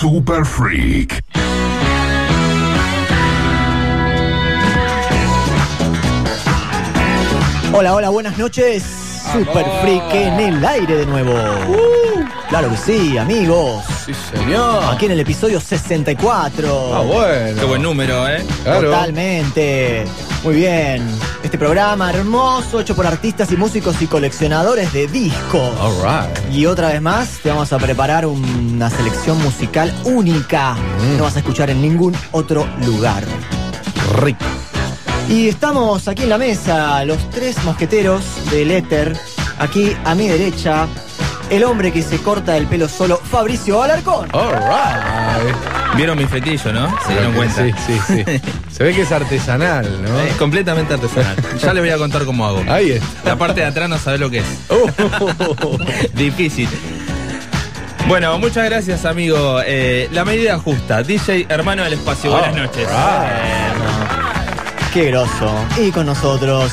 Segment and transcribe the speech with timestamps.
[0.00, 1.22] Super Freak.
[7.74, 8.82] Hola, hola, buenas noches.
[9.30, 11.34] Super Freak en el aire de nuevo.
[12.48, 13.84] Claro que sí, amigos.
[14.06, 14.82] Sí, señor.
[14.90, 16.96] Aquí en el episodio 64.
[16.96, 17.60] Ah, bueno.
[17.60, 18.42] Qué buen número, ¿eh?
[18.62, 18.90] Claro.
[18.90, 20.06] Totalmente.
[20.42, 21.06] Muy bien.
[21.50, 25.76] Este programa hermoso hecho por artistas y músicos y coleccionadores de discos.
[25.80, 26.54] All right.
[26.54, 30.74] Y otra vez más te vamos a preparar una selección musical única.
[30.74, 31.16] Mm.
[31.16, 33.24] No vas a escuchar en ningún otro lugar.
[34.20, 34.44] Rico.
[35.28, 39.18] Y estamos aquí en la mesa, los tres mosqueteros del éter.
[39.58, 40.86] Aquí a mi derecha,
[41.50, 44.28] el hombre que se corta el pelo solo, Fabricio Alarcón.
[44.32, 45.96] All right.
[45.96, 46.96] Vieron mi fetillo, ¿no?
[47.04, 47.64] Se dieron cuenta.
[47.64, 48.40] Sí, sí, sí.
[48.72, 50.20] Se ve que es artesanal, ¿no?
[50.20, 51.36] Es completamente artesanal.
[51.60, 52.64] Ya les voy a contar cómo hago.
[52.68, 53.02] Ahí es.
[53.24, 54.46] La parte de atrás no sabe lo que es.
[54.68, 55.78] Oh.
[56.14, 56.68] Difícil.
[58.08, 59.60] Bueno, muchas gracias, amigo.
[59.64, 61.02] Eh, la medida justa.
[61.02, 62.30] DJ Hermano del Espacio.
[62.30, 62.88] Buenas noches.
[64.92, 65.54] Qué groso.
[65.78, 66.72] Y con nosotros,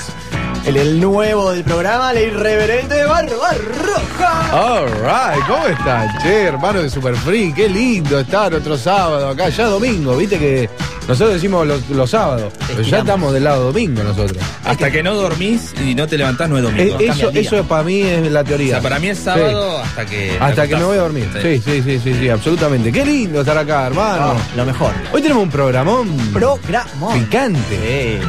[0.68, 4.50] el, el nuevo del programa, la irreverente Barba Roja.
[4.54, 5.46] All right.
[5.48, 6.18] ¿Cómo están?
[6.22, 7.54] Che, hermano de Super Free.
[7.54, 9.50] Qué lindo estar otro sábado acá.
[9.50, 10.16] Ya domingo.
[10.18, 10.70] Viste que
[11.08, 12.52] nosotros decimos los, los sábados.
[12.68, 14.38] Pero ya estamos del lado domingo nosotros.
[14.66, 16.98] Hasta que no dormís y no te levantás, no es domingo.
[17.00, 18.74] Eh, cambia eso, para mí es la o teoría.
[18.76, 20.38] sea, para mí es sábado hasta que.
[20.40, 21.30] Hasta que me voy a dormir.
[21.41, 22.91] Sí, sí, sí, sí, sí, absolutamente.
[22.91, 24.34] Qué lindo estar acá, hermano.
[24.34, 24.91] No, lo mejor.
[25.14, 27.14] Hoy tenemos un programón Programón.
[27.24, 28.20] picante.
[28.22, 28.28] Sí.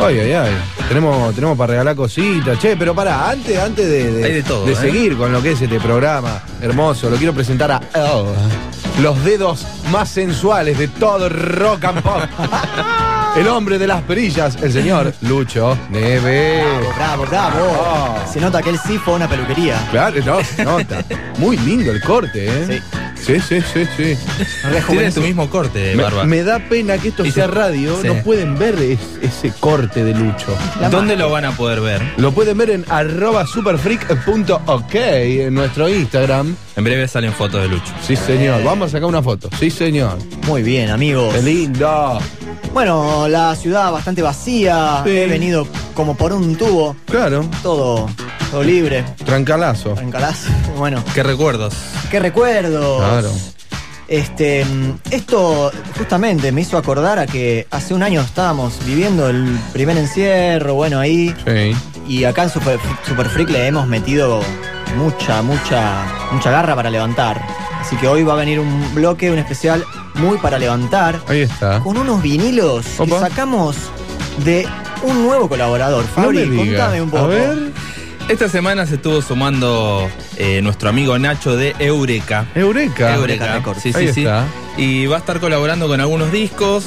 [0.00, 0.52] Ay, ay, ay.
[0.88, 2.58] Tenemos, tenemos para regalar cositas.
[2.58, 4.74] Che, pero pará, antes, antes de, Hay de todo, ¿eh?
[4.74, 9.66] seguir con lo que es este programa hermoso, lo quiero presentar a Elle, los dedos
[9.90, 12.22] más sensuales de todo rock and pop.
[13.36, 16.64] El hombre de las perillas, el señor Lucho Neve.
[16.96, 17.86] Bravo, bravo, bravo.
[17.86, 18.26] Ah.
[18.32, 19.76] Se nota que él sí fue a una peluquería.
[19.90, 21.04] Claro, no, se nota.
[21.38, 22.66] Muy lindo el corte, ¿eh?
[22.66, 23.86] Sí, sí, sí, sí.
[23.96, 24.16] Tiene
[24.74, 25.20] Rejuvenece.
[25.20, 26.24] tu mismo corte, Me, Barba.
[26.24, 28.08] me da pena que esto Y sea se- radio, sí.
[28.08, 30.56] no pueden ver es- ese corte de Lucho.
[30.80, 32.00] La ¿Dónde lo van a poder ver?
[32.16, 36.56] Lo pueden ver en arroba superfreak.ok en nuestro Instagram.
[36.76, 37.92] En breve salen fotos de Lucho.
[38.06, 38.62] Sí, señor.
[38.64, 39.48] Vamos a sacar una foto.
[39.58, 40.18] Sí, señor.
[40.46, 41.34] Muy bien, amigos.
[41.34, 42.20] Qué lindo.
[42.72, 45.02] Bueno, la ciudad bastante vacía.
[45.04, 45.10] Sí.
[45.10, 46.94] He venido como por un tubo.
[47.06, 47.48] Claro.
[47.62, 48.08] Todo,
[48.50, 49.04] todo libre.
[49.24, 49.94] Trancalazo.
[49.94, 50.46] Trancalás.
[50.76, 51.74] Bueno, ¿Qué recuerdos?
[52.08, 53.00] qué recuerdos.
[53.00, 53.30] Claro.
[54.06, 59.58] Este, mm, esto justamente me hizo acordar a que hace un año estábamos viviendo el
[59.72, 61.34] primer encierro, bueno, ahí.
[61.44, 61.72] Sí.
[62.06, 64.40] Y acá en Super, Super Freak le hemos metido
[64.96, 67.40] mucha, mucha, mucha garra para levantar.
[67.80, 69.84] Así que hoy va a venir un bloque, un especial
[70.14, 71.20] muy para levantar.
[71.28, 71.80] Ahí está.
[71.80, 73.76] Con unos vinilos que sacamos
[74.44, 74.66] de
[75.02, 76.04] un nuevo colaborador.
[76.04, 76.64] No Fabri, diga.
[76.86, 77.24] contame un poco.
[77.24, 77.72] A ver.
[78.28, 80.06] Esta semana se estuvo sumando
[80.36, 82.46] eh, nuestro amigo Nacho de Eureka.
[82.54, 83.14] Eureka.
[83.14, 83.80] Eureka Records.
[83.82, 84.20] Sí, sí, Ahí sí.
[84.20, 84.44] está.
[84.76, 86.84] Y va a estar colaborando con algunos discos.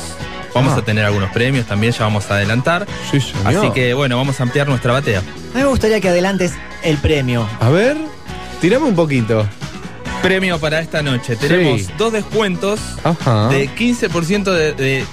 [0.53, 0.79] Vamos Ah.
[0.79, 2.85] a tener algunos premios también, ya vamos a adelantar.
[3.09, 3.47] Sí, señor.
[3.57, 5.19] Así que bueno, vamos a ampliar nuestra batea.
[5.19, 6.53] A mí me gustaría que adelantes
[6.83, 7.47] el premio.
[7.59, 7.97] A ver.
[8.59, 9.47] Tirame un poquito.
[10.21, 11.35] Premio para esta noche.
[11.35, 11.87] Tenemos Sí.
[11.97, 13.47] dos descuentos Ajá.
[13.47, 15.05] de 15% de, de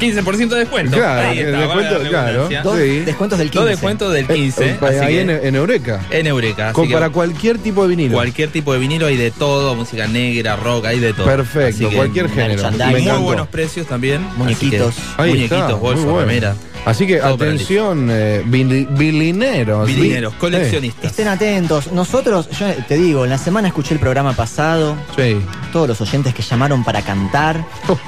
[0.00, 0.96] 15% de descuento.
[0.96, 2.48] Claro, Ahí está, descuento, claro.
[2.64, 3.00] Dos Sí.
[3.00, 3.58] descuentos del 15.
[3.60, 4.64] Dos descuentos del 15.
[4.70, 6.00] Eh, así ahí que- en, en Eureka.
[6.10, 6.66] en Eureka.
[6.68, 8.14] así Con, que para cualquier tipo de vinilo.
[8.14, 11.26] cualquier tipo de vinilo hay de todo, música negra, rock, hay de todo.
[11.26, 12.62] Perfecto, Así que cualquier género.
[12.98, 14.26] Y muy buenos precios también.
[14.36, 14.94] Muñequitos.
[14.96, 16.26] así que- Ahí muñequitos, está, bolsos, muy bueno.
[16.28, 16.54] remera.
[16.86, 19.86] Así que Todo atención, eh, bilineros.
[19.86, 21.10] Vinileros, Vi- coleccionistas.
[21.10, 21.92] Estén atentos.
[21.92, 25.36] Nosotros, yo te digo, en la semana escuché el programa pasado, Sí.
[25.72, 27.64] todos los oyentes que llamaron para cantar.
[27.88, 27.98] Oh,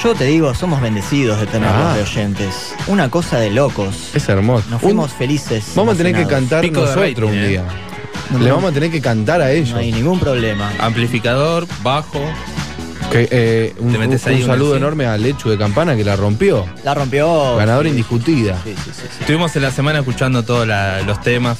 [0.00, 1.94] Yo te digo, somos bendecidos de tenerlos Ah.
[1.96, 2.74] de oyentes.
[2.88, 4.10] Una cosa de locos.
[4.14, 4.64] es hermoso.
[4.68, 5.64] Nos Un- fuimos felices.
[5.76, 7.48] vamos a tener que cantar Pico nosotros rating, un eh.
[7.48, 7.64] día.
[8.30, 9.70] No, Le vamos a tener que cantar a ellos.
[9.70, 10.72] No hay ningún problema.
[10.80, 12.20] Amplificador, bajo.
[13.12, 16.64] Que, eh, un saludo enorme a Lechu de Campana que la rompió.
[16.82, 17.56] La rompió.
[17.56, 18.58] Ganadora Sí, indiscutida.
[18.64, 19.16] Sí, sí, sí, sí.
[19.20, 20.66] Estuvimos en la semana escuchando todos
[21.06, 21.58] los temas.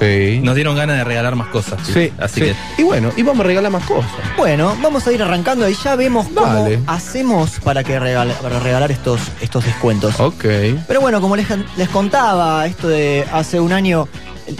[0.00, 0.40] Sí.
[0.42, 1.78] Nos dieron ganas de regalar más cosas.
[1.86, 2.46] Sí, Así sí.
[2.46, 4.10] que Y bueno, y vamos a regalar más cosas.
[4.36, 6.80] Bueno, vamos a ir arrancando y ya vemos cómo Dale.
[6.86, 10.18] hacemos para que regala- para regalar estos, estos descuentos.
[10.18, 10.44] Ok.
[10.88, 11.46] Pero bueno, como les,
[11.76, 14.08] les contaba, esto de hace un año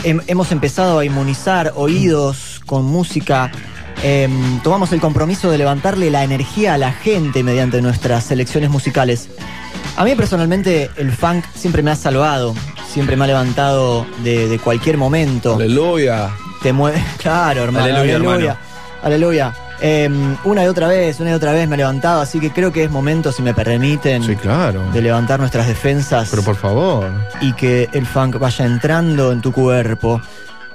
[0.05, 3.51] hem- hemos empezado a inmunizar oídos con música.
[4.03, 9.29] Em, tomamos el compromiso de levantarle la energía a la gente mediante nuestras selecciones musicales.
[9.97, 12.55] A mí personalmente el funk siempre me ha salvado,
[12.93, 15.55] siempre me ha levantado de, de cualquier momento.
[15.55, 16.31] Aleluya.
[16.63, 17.85] Te mueve, claro, hermano.
[17.85, 18.37] Aleluya, Aleluya.
[18.37, 18.57] hermano.
[19.03, 19.55] Aleluya.
[19.81, 22.73] Em, una y otra vez, una y otra vez me he levantado, así que creo
[22.73, 24.83] que es momento, si me permiten, Sí, claro.
[24.93, 27.11] de levantar nuestras defensas Pero por favor.
[27.41, 30.21] y que el funk vaya entrando en tu cuerpo.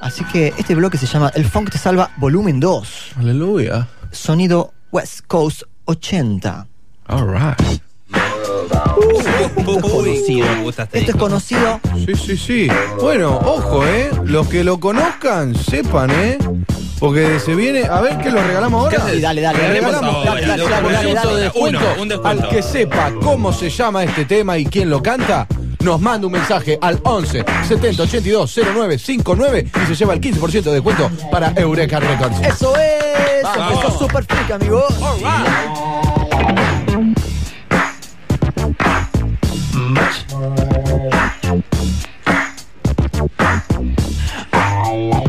[0.01, 3.87] Así que este bloque se llama El Funk Te Salva Volumen 2, Aleluya.
[4.11, 6.67] sonido West Coast 80.
[7.07, 7.81] All right.
[9.81, 10.45] conocido.
[10.47, 11.79] me gusta este Esto es conocido.
[12.05, 12.67] Sí, sí, sí.
[12.99, 14.09] Bueno, ojo, ¿eh?
[14.23, 16.37] Los que lo conozcan, sepan, ¿eh?
[16.99, 17.83] Porque se viene.
[17.85, 19.09] A ver qué lo regalamos ahora.
[19.09, 19.59] Sí, dale, dale.
[19.59, 20.25] Le regalamos.
[20.25, 21.51] Dale,
[22.23, 25.47] Al que sepa cómo se llama este tema y quién lo canta,
[25.81, 30.63] nos manda un mensaje al 11 70 82 09 59 y se lleva el 15%
[30.63, 32.41] de descuento para Eureka Records.
[32.41, 33.45] Eso es.
[33.55, 34.85] Empezó super freak, amigo.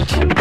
[0.01, 0.40] Right.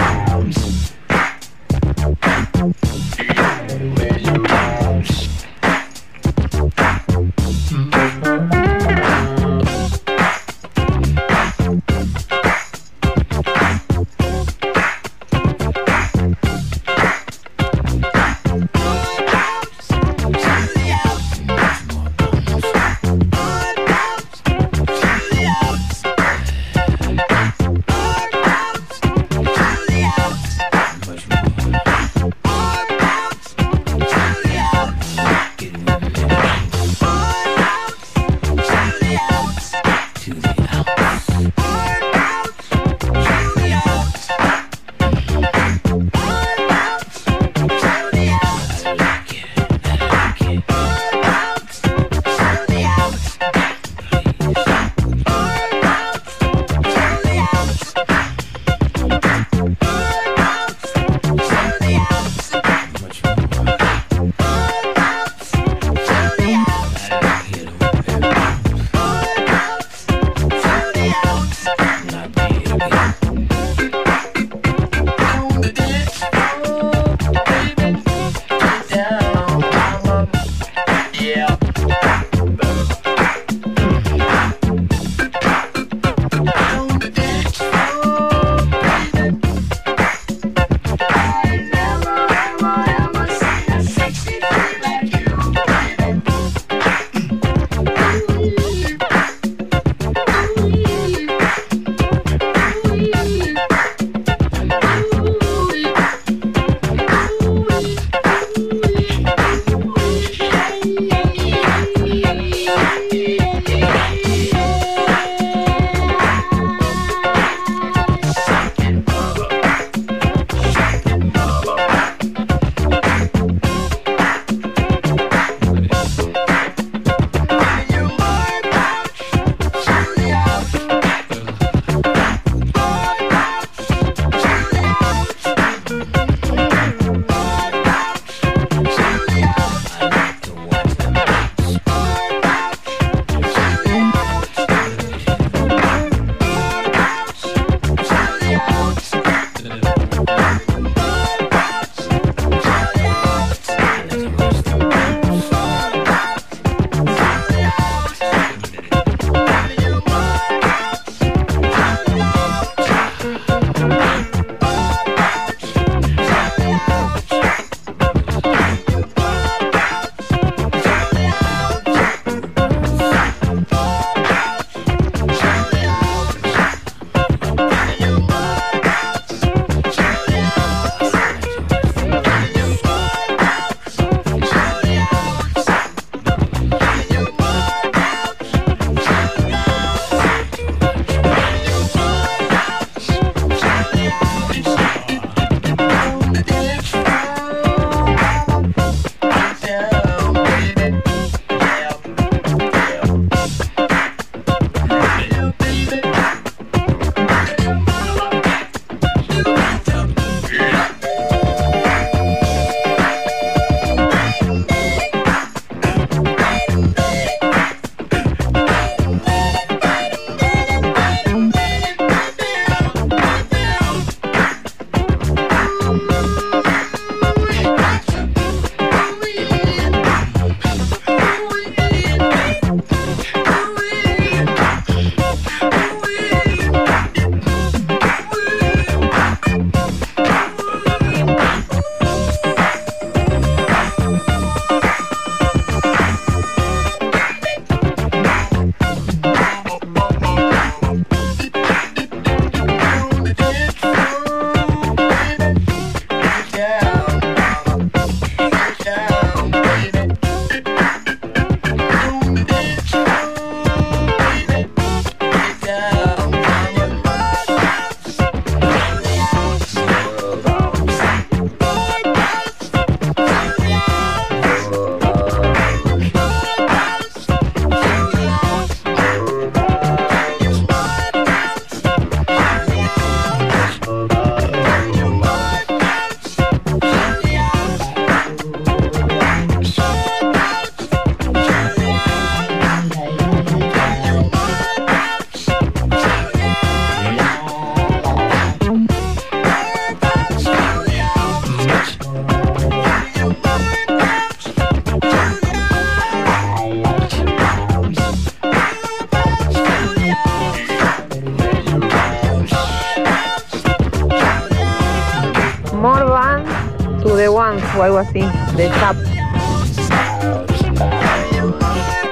[317.79, 318.19] O algo así,
[318.55, 318.95] de Zap.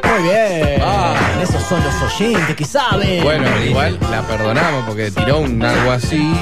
[0.03, 0.81] Muy bien.
[0.83, 1.13] Ah.
[1.41, 3.23] Esos son los oyentes que saben.
[3.23, 6.33] Bueno, igual la perdonamos porque tiró un algo así,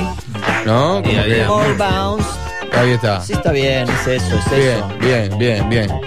[0.65, 1.01] ¿no?
[1.03, 2.29] Como Y que- All bounce.
[2.77, 3.21] ahí está.
[3.21, 4.87] Sí, está bien, es eso, es Bien, eso.
[4.99, 6.01] bien, bien, bien.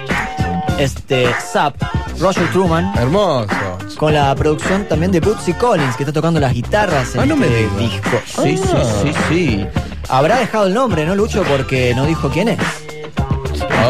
[0.77, 1.75] Este, Zap,
[2.19, 3.47] Roger Truman, Hermoso.
[3.97, 7.35] con la producción también de Bootsy Collins, que está tocando las guitarras en Ah, no
[7.35, 7.77] me este digas.
[7.77, 8.21] disco.
[8.43, 8.83] Sí, sí, Ah.
[9.03, 9.67] sí, sí.
[10.09, 11.43] Habrá dejado el nombre, ¿no, Lucho?
[11.43, 12.59] Porque no dijo quién es.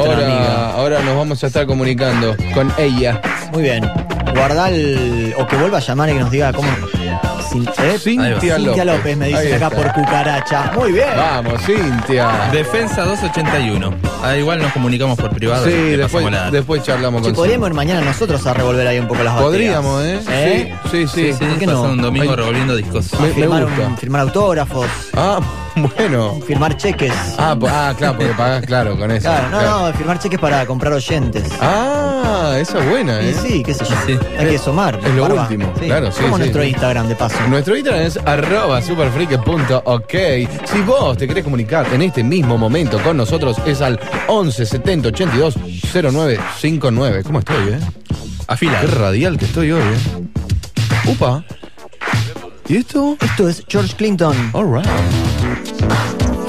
[0.04, 0.70] Amiga.
[0.72, 3.22] Ahora, ahora nos vamos a estar comunicando con ella.
[3.54, 3.90] Muy bien.
[4.36, 5.34] Guardá el.
[5.38, 6.68] O que vuelva a llamar y que nos diga cómo.
[6.70, 6.78] ¿eh?
[7.50, 7.98] Cintia
[8.40, 8.86] Cintia López.
[8.86, 10.72] López me dicen Ahí acá por cucaracha.
[10.76, 11.08] Muy bien.
[11.16, 12.30] Vamos, Cintia.
[12.52, 13.92] Defensa 281.
[14.24, 15.66] Ah, igual nos comunicamos por privado.
[15.66, 19.24] Sí, después, después charlamos Che, con podríamos ir mañana nosotros a revolver ahí un poco
[19.24, 19.78] las baterías.
[19.82, 20.74] Podríamos, ¿eh?
[20.84, 21.34] Sí, sí, sí.
[21.34, 21.82] Sí, ¿por qué no?
[21.84, 22.36] un domingo Ay.
[22.36, 23.14] revolviendo discos.
[23.20, 23.88] Me- me firmar, gusta.
[23.88, 24.86] un- firmar autógrafos,
[25.18, 25.40] Ah,
[25.98, 26.40] bueno.
[26.46, 27.14] firmar cheques.
[27.38, 29.28] Ah, po- ah, claro, porque pagás, claro, con eso.
[29.30, 29.88] Claro, no, claro.
[29.88, 31.50] no, firmar cheques para comprar oyentes.
[31.62, 33.36] Ah, esa es buena, Y ¿eh?
[33.42, 33.96] sí, qué sé yo.
[34.06, 34.20] Sí.
[34.38, 35.00] Hay que sumar.
[35.04, 35.42] Es lo barba.
[35.44, 36.70] último, claro, sí, Como sí, nuestro sí.
[36.70, 37.36] Instagram, de paso.
[37.48, 40.14] Nuestro Instagram es arroba superfreak.ok.
[40.66, 45.08] Si vos te querés comunicar en este mismo momento con nosotros, es al 11 70
[45.10, 45.56] 82
[46.12, 47.24] 09 59.
[47.24, 47.80] ¿Cómo estoy, eh?
[48.48, 48.82] Afila.
[48.82, 51.10] Qué radial que estoy hoy, eh.
[51.10, 51.44] Upa.
[52.68, 53.18] ¿Y esto?
[53.20, 54.88] Esto es George Clinton, Alright.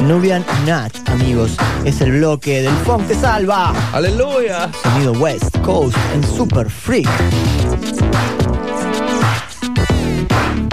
[0.02, 1.56] Nubian Nat, amigos.
[1.84, 3.72] Es el bloque del Funk te salva.
[3.92, 4.70] Aleluya.
[4.82, 7.08] Sonido West Coast en Super Freak.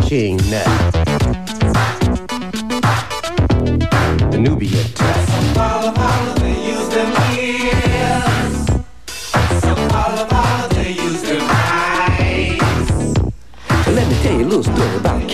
[0.07, 0.97] King Nut.
[4.31, 4.76] The Nubian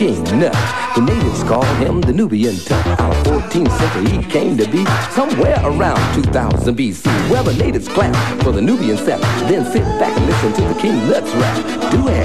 [0.04, 0.54] King Nut.
[0.96, 2.86] The natives called him the Nubian Tut.
[3.00, 7.88] Out of 14th century, he came to be somewhere around 2000 BC, where the natives
[7.88, 9.22] clap for the Nubian sap.
[9.48, 11.56] Then sit back and listen to the King Nut's rap.
[11.92, 12.24] Do it.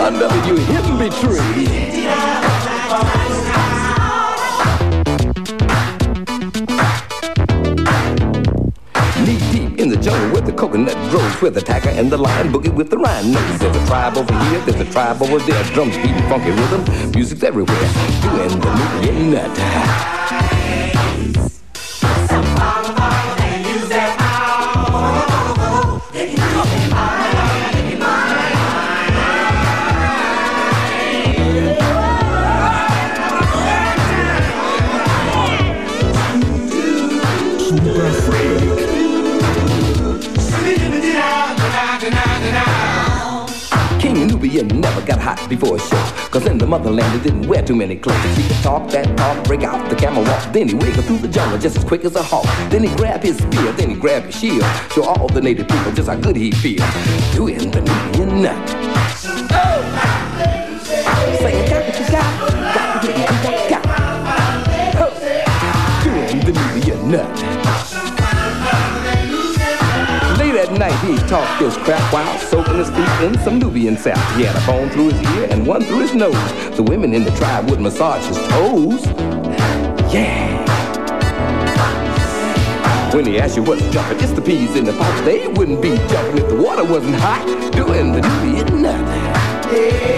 [0.00, 2.03] Under you hidden be
[10.64, 13.58] coconut grows, with the tiger and the lion boogie with the rhinos.
[13.58, 15.62] There's a tribe over here, there's a tribe over there.
[15.74, 17.76] Drums beating funky rhythm, music's everywhere.
[18.22, 19.50] Doing the Nubian nut.
[45.24, 46.04] Hot before a show.
[46.28, 48.36] Cause in the motherland he didn't wear too many clothes.
[48.36, 50.52] He could talk that talk, break out the camel walk.
[50.52, 52.44] Then he wiggle through the jungle just as quick as a hawk.
[52.70, 54.64] Then he grab his spear, then he grab his shield.
[54.92, 56.84] Show all the native people just how good he feel.
[57.32, 57.80] Doing the
[58.44, 58.68] nut.
[61.40, 62.53] Say, got what you got,
[70.78, 74.18] night, he talked this crap while soaking his feet in some Nubian sap.
[74.36, 76.76] He had a bone through his ear and one through his nose.
[76.76, 79.06] The women in the tribe would massage his toes.
[80.12, 80.62] Yeah.
[83.14, 85.24] When he asked you what's jumping, it's the peas in the pot.
[85.24, 87.44] They wouldn't be jumping if the water wasn't hot.
[87.72, 89.72] Doing the Nubian nut.
[89.72, 90.13] Yeah.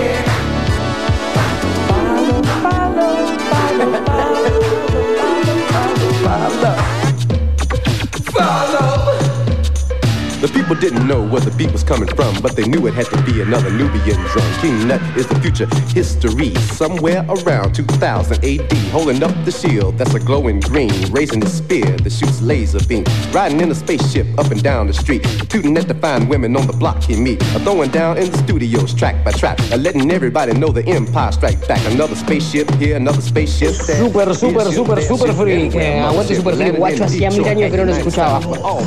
[10.40, 13.06] The people didn't know where the beat was coming from, but they knew it had
[13.06, 14.52] to be another Nubian drum.
[14.60, 20.12] King Nut is the future history, somewhere around 2000 AD, holding up the shield that's
[20.12, 24.50] a glowing green, raising his spear that shoots laser beams, riding in a spaceship up
[24.50, 27.58] and down the street, tooting at the fine women on the block he meet, a
[27.60, 31.66] throwing down in the studios track by track, a letting everybody know the empire strike
[31.66, 31.80] back.
[31.90, 34.04] Another spaceship here, another spaceship there.
[34.04, 35.74] Super, super, super, super freak.
[35.74, 36.76] Eh, aguante super freak.
[36.76, 38.40] Guacho hacía mil años que no nos escuchaba.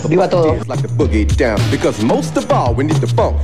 [0.07, 0.55] Viva todo.
[1.49, 3.35] Down, because most of all we need the funk.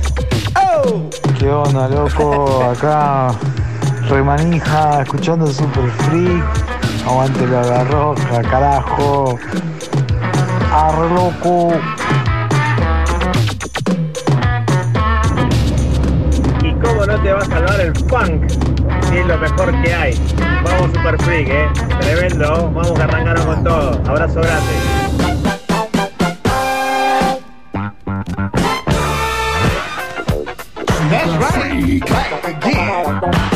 [0.54, 1.10] Oh!
[1.40, 2.62] ¿Qué onda, loco?
[2.62, 3.34] Acá,
[4.08, 6.44] remanija, escuchando Super Freak.
[7.04, 9.36] Aguante la roja, carajo.
[10.72, 11.72] Arre, loco.
[16.62, 18.48] ¿Y cómo no te va a salvar el funk?
[19.08, 20.14] Si es lo mejor que hay.
[20.62, 21.68] Vamos Super Freak, eh.
[22.02, 22.70] Tremendo.
[22.72, 24.00] Vamos que arrancaron con todo.
[24.06, 24.85] Abrazo grande.
[31.08, 32.00] That's right.
[32.00, 33.55] Back again.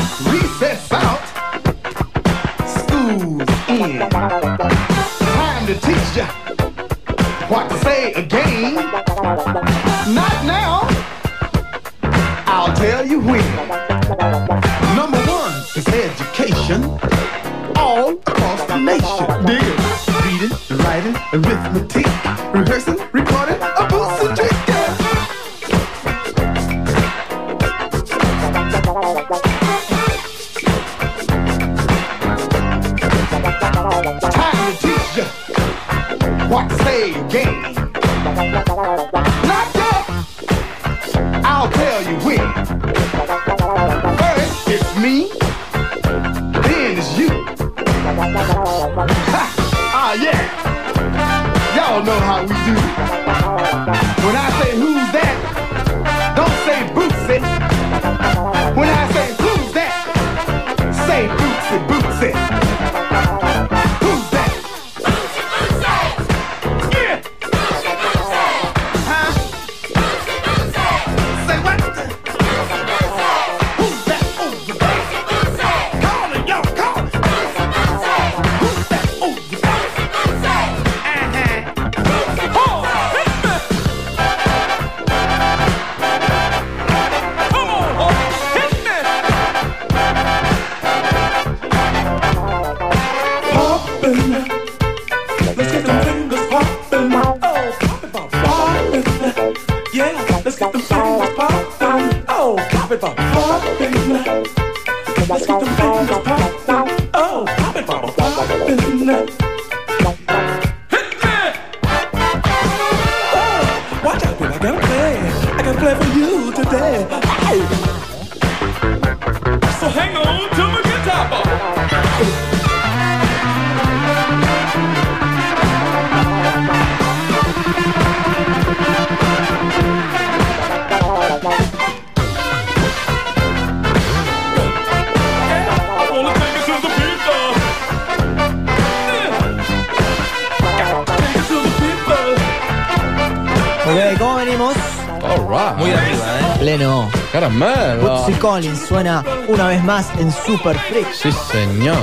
[148.41, 151.13] Collins suena una vez más en Super Freak.
[151.13, 151.99] Sí, señor.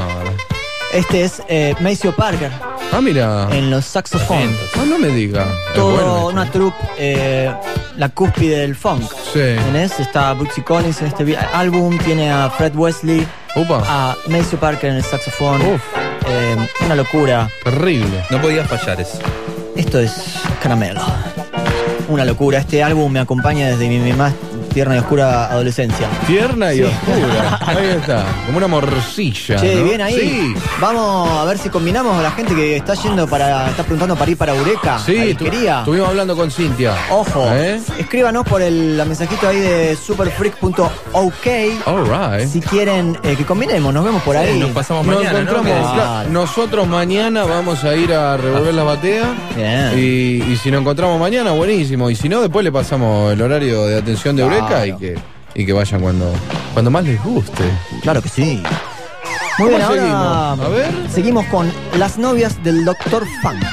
[0.93, 2.51] Este es eh, Maceo Parker
[2.93, 3.47] Ah, mira.
[3.51, 4.55] en los saxofones.
[4.75, 5.45] Ah, no me diga.
[5.75, 6.59] Todo bueno una esto.
[6.59, 7.51] troupe, eh,
[7.97, 9.03] la cúspide del funk.
[9.33, 9.39] Sí.
[9.65, 9.99] ¿Tenés?
[9.99, 13.83] Está Bootsy Collins en este álbum, tiene a Fred Wesley, Upa.
[13.85, 15.59] a Maceo Parker en el saxofón.
[15.61, 15.81] Uf.
[16.27, 17.49] Eh, una locura.
[17.63, 18.23] Terrible.
[18.29, 19.19] No podía fallar eso.
[19.75, 21.01] Esto es Caramelo.
[22.07, 22.59] Una locura.
[22.59, 24.33] Este álbum me acompaña desde mi, mi más
[24.77, 26.07] tierna y oscura adolescencia.
[26.27, 26.83] Tierna y Sí.
[26.83, 27.59] oscura.
[27.65, 28.25] Ahí está.
[28.45, 29.55] Como una morcilla.
[29.59, 29.83] Che, ¿no?
[29.85, 30.19] bien ahí.
[30.19, 30.53] Sí.
[30.79, 33.71] Vamos a ver si combinamos a la gente que está yendo para.
[33.71, 34.99] está preguntando para ir para Eureka.
[35.03, 35.79] Sí, tu- quería.
[35.79, 36.93] estuvimos hablando con Cintia.
[37.09, 37.79] Ojo, ¿Eh?
[37.97, 42.47] escríbanos por el la mensajito ahí de superfreak.ok right.
[42.47, 44.59] si quieren eh, que combinemos, nos vemos por ahí.
[44.59, 46.27] Nos pasamos Nos mañana, encontramos.
[46.29, 49.25] Nosotros mañana vamos a ir a revolver la batea.
[49.55, 49.91] Bien.
[49.97, 52.11] Y, y si nos encontramos mañana, buenísimo.
[52.11, 55.15] Y si no, después le pasamos el horario de atención de Eureka Y que,
[55.55, 56.31] y que vayan cuando,
[56.73, 57.63] cuando más les guste.
[58.01, 58.61] Claro que sí.
[59.59, 60.59] Muy bien, ¿Cómo ahora seguimos?
[60.59, 61.09] A ver.
[61.11, 63.23] seguimos con las novias del Dr.
[63.23, 63.63] Right.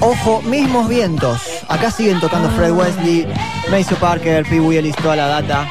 [0.00, 1.40] Ojo, mismos vientos.
[1.68, 3.26] Acá siguen tocando Fred Wesley,
[3.70, 5.66] Maceo Parker, Pee Wee Ellis, toda la data.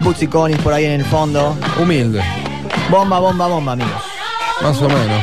[0.00, 1.56] Bootsy Collins por ahí en el fondo.
[1.80, 2.22] Humilde,
[2.90, 4.02] Bomba, bomba, bomba, amigos.
[4.62, 5.22] más o menos.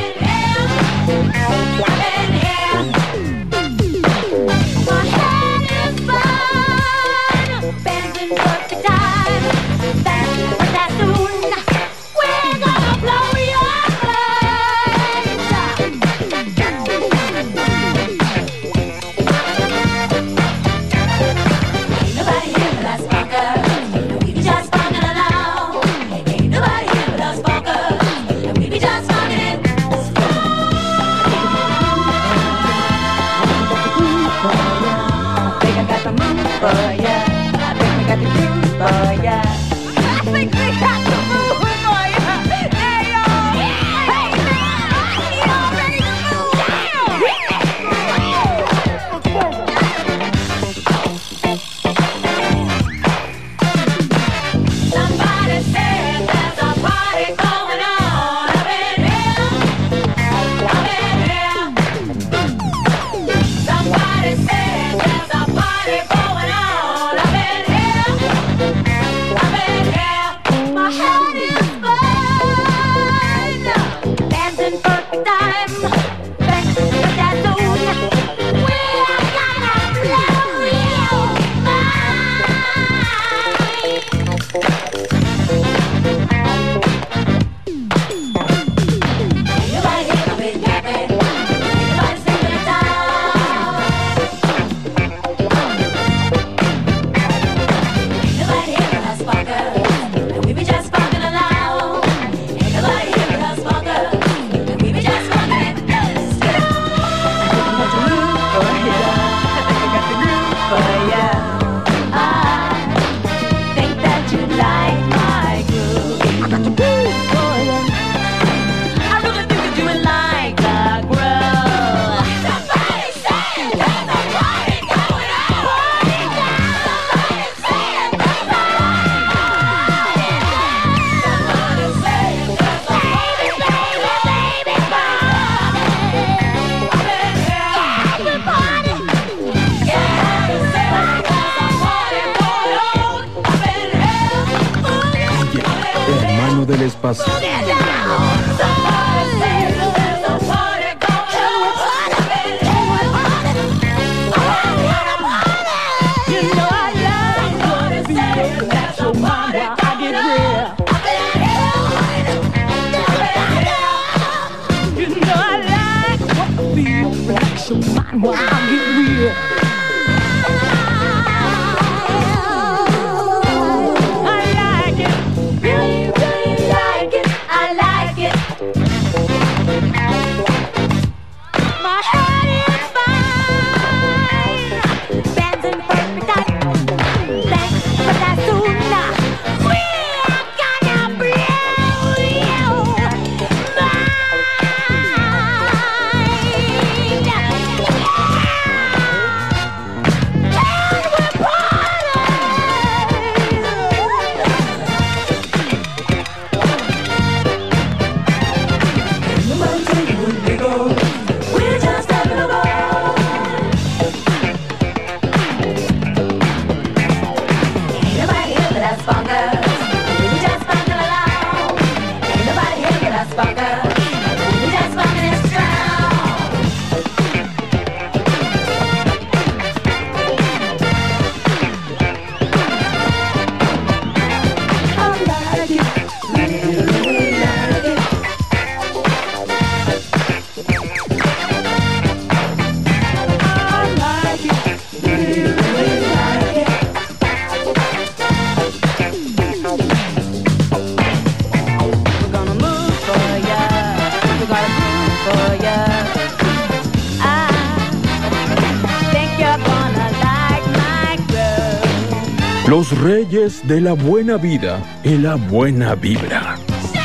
[262.77, 266.57] Los Reyes de la Buena Vida y la Buena Vibra.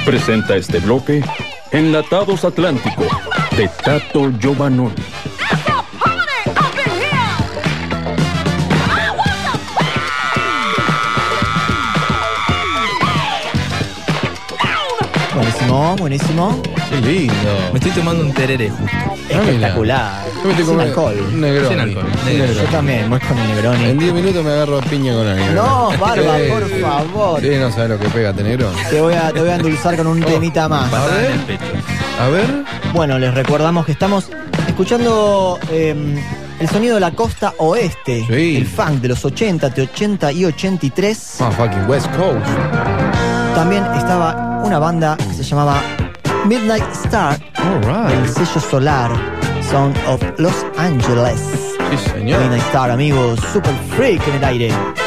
[0.05, 1.23] Presenta este bloque
[1.71, 3.05] Enlatados Atlántico
[3.57, 4.97] de Tato Giovanoni.
[15.33, 16.63] Buenísimo, buenísimo.
[16.91, 17.35] Qué lindo.
[17.73, 18.97] Me estoy tomando un tereré justo.
[19.29, 20.30] Espectacular.
[20.43, 21.17] Yo me Sin alcohol.
[21.41, 21.69] Negroni.
[21.69, 22.07] Sin alcohol.
[22.25, 22.55] Negroni.
[22.55, 23.85] Yo también, voy con el Negroni.
[23.85, 25.55] En 10 minutos me agarro a piña con alguien.
[25.55, 26.45] No, Barba, Sí.
[26.51, 27.41] por favor.
[27.41, 28.71] Sí, no sabes lo que pega, te negro.
[28.89, 30.27] Te voy a, te voy a endulzar con un Oh.
[30.27, 30.91] temita más.
[30.91, 31.31] Patada ver.
[31.31, 32.23] el.
[32.23, 32.65] A ver.
[32.95, 34.29] Bueno, les recordamos que estamos
[34.67, 35.95] escuchando eh,
[36.59, 38.25] el sonido de la costa oeste.
[38.27, 38.57] Sí.
[38.57, 41.37] El funk de los 80, de 80 y 83.
[41.41, 42.47] Ah, fucking West Coast.
[43.55, 45.83] También estaba una banda que se llamaba
[46.47, 48.33] Midnight Star, All el right.
[48.35, 49.11] sello solar
[49.71, 51.41] Sound of Los Angeles.
[51.91, 52.41] Sí, señor.
[52.41, 55.00] Midnight Star, amigos, super freak en el aire.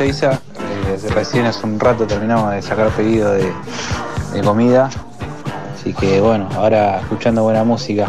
[0.00, 0.32] Seiza.
[0.32, 3.52] Eh, recién hace un rato terminamos de sacar pedido de
[4.42, 4.88] comida.
[5.74, 8.08] Así que bueno, ahora escuchando buena música.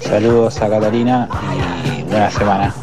[0.00, 1.28] Saludos a Catalina
[1.84, 2.74] y buena semana.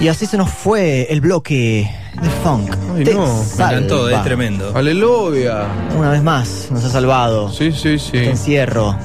[0.00, 1.90] Y así se nos fue el bloque
[2.22, 2.70] de funk.
[2.96, 3.26] Ay, Te no.
[3.58, 4.72] Me encantó, es tremendo.
[4.74, 5.66] Aleluya.
[5.96, 8.16] Una vez más nos ha salvado Sí, sí, sí.
[8.16, 8.96] este encierro.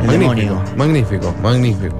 [0.00, 0.62] El Magnífico, demonio.
[0.76, 1.96] magnífico, magnífico.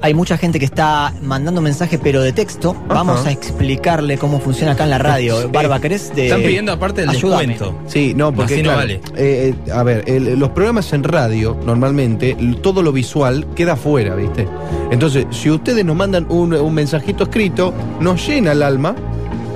[0.00, 2.76] Hay mucha gente que está mandando mensaje, pero de texto.
[2.86, 5.50] Vamos a explicarle cómo funciona acá en la radio.
[5.50, 6.14] Barba, ¿querés?
[6.14, 6.26] De...
[6.26, 7.48] Están pidiendo aparte el Ayúdame.
[7.48, 7.80] descuento.
[7.88, 8.94] Sí, no, porque Así no claro, vale.
[9.16, 14.14] eh, eh, a ver, el- los programas en radio, normalmente, todo lo visual queda fuera,
[14.14, 14.46] ¿viste?
[14.90, 18.94] Entonces, si ustedes nos mandan un, mensajito escrito, nos llena el alma,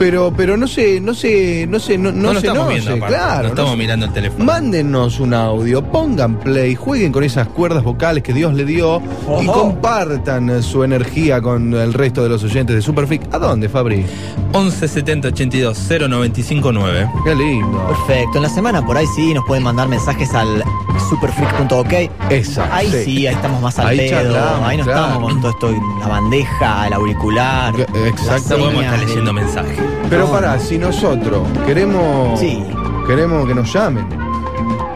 [0.02, 2.92] pero, pero no se, no se, no se, no, no No, se estamos noce, viendo
[2.96, 3.14] aparte.
[3.14, 3.42] claro.
[3.42, 4.44] no estamos mirando el teléfono.
[4.44, 9.00] Mándennos un audio, pongan play, jueguen con esas cuerdas vocales que Dios le dio
[9.40, 13.32] y compartan su energía con el resto de los oyentes de Superfreak.
[13.32, 14.04] ¿A dónde, Fabri?
[14.52, 17.08] 11 70 82 095 9.
[17.24, 17.86] Qué lindo.
[17.86, 18.38] Perfecto.
[18.38, 20.64] En la semana por ahí sí nos pueden mandar mensajes al
[21.10, 22.10] superfreak.ok.
[22.28, 22.74] Esa.
[22.74, 23.26] Ahí sí.
[23.28, 24.10] ahí estamos más al Ahí pedo.
[24.10, 25.02] charlamos, ahí no claro.
[25.06, 27.74] estamos con todo esto la bandeja, el auricular.
[28.04, 28.58] Exacto.
[28.58, 29.78] Podemos estar leyendo mensajes.
[30.10, 30.60] Pero No, pará, no.
[30.60, 32.62] si nosotros queremos Sí.
[33.06, 34.06] queremos que nos llamen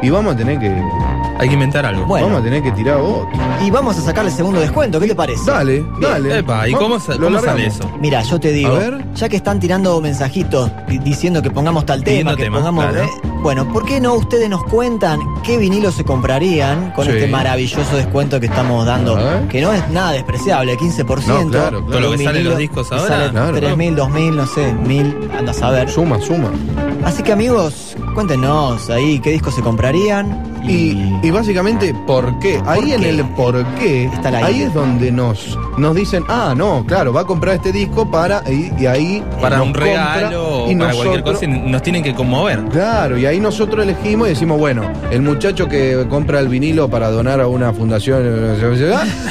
[0.02, 0.74] y vamos a tener que
[1.38, 2.06] Hay que inventar algo.
[2.06, 2.26] Bueno.
[2.26, 3.28] vamos a tener que tirar otro.
[3.64, 4.98] Y vamos a sacarle segundo descuento.
[5.00, 5.50] ¿Qué te parece?
[5.50, 6.38] Dale, dale.
[6.38, 7.90] Epa, ¿y cómo, sa- cómo sale eso?
[8.00, 9.04] Mira, yo te digo, A ver.
[9.14, 12.86] ya que están tirando mensajitos di- diciendo que pongamos tal Pidiendo tema, que temas, pongamos.
[12.86, 13.04] claro.
[13.04, 17.12] eh, bueno, ¿por qué no ustedes nos cuentan qué vinilos se comprarían con Sí.
[17.12, 19.16] este maravilloso descuento que estamos dando?
[19.16, 19.48] A ver.
[19.48, 21.44] Que no es nada despreciable, 15%.
[21.44, 21.84] No, claro, claro.
[21.86, 23.06] Con lo que Un salen vinilo los discos ahora.
[23.06, 23.56] Sale Claro.
[23.56, 25.88] 3.000, 2.000, no sé, 1.000, andas a ver.
[25.90, 26.48] Suma, suma.
[27.04, 30.55] Así que amigos, cuéntenos ahí qué discos se comprarían.
[30.68, 32.60] Y, y básicamente, ¿por qué?
[32.66, 33.08] Ahí en qué?
[33.10, 34.66] el por qué, Está la ahí idea.
[34.68, 38.72] es donde nos, nos dicen, ah, no, claro, va a comprar este disco para, y,
[38.78, 42.62] y ahí Para un regalo o y para cualquier cosa y nos tienen que conmover.
[42.66, 47.10] Claro, y ahí nosotros elegimos y decimos, bueno, el muchacho que compra el vinilo para
[47.10, 48.22] donar a una fundación,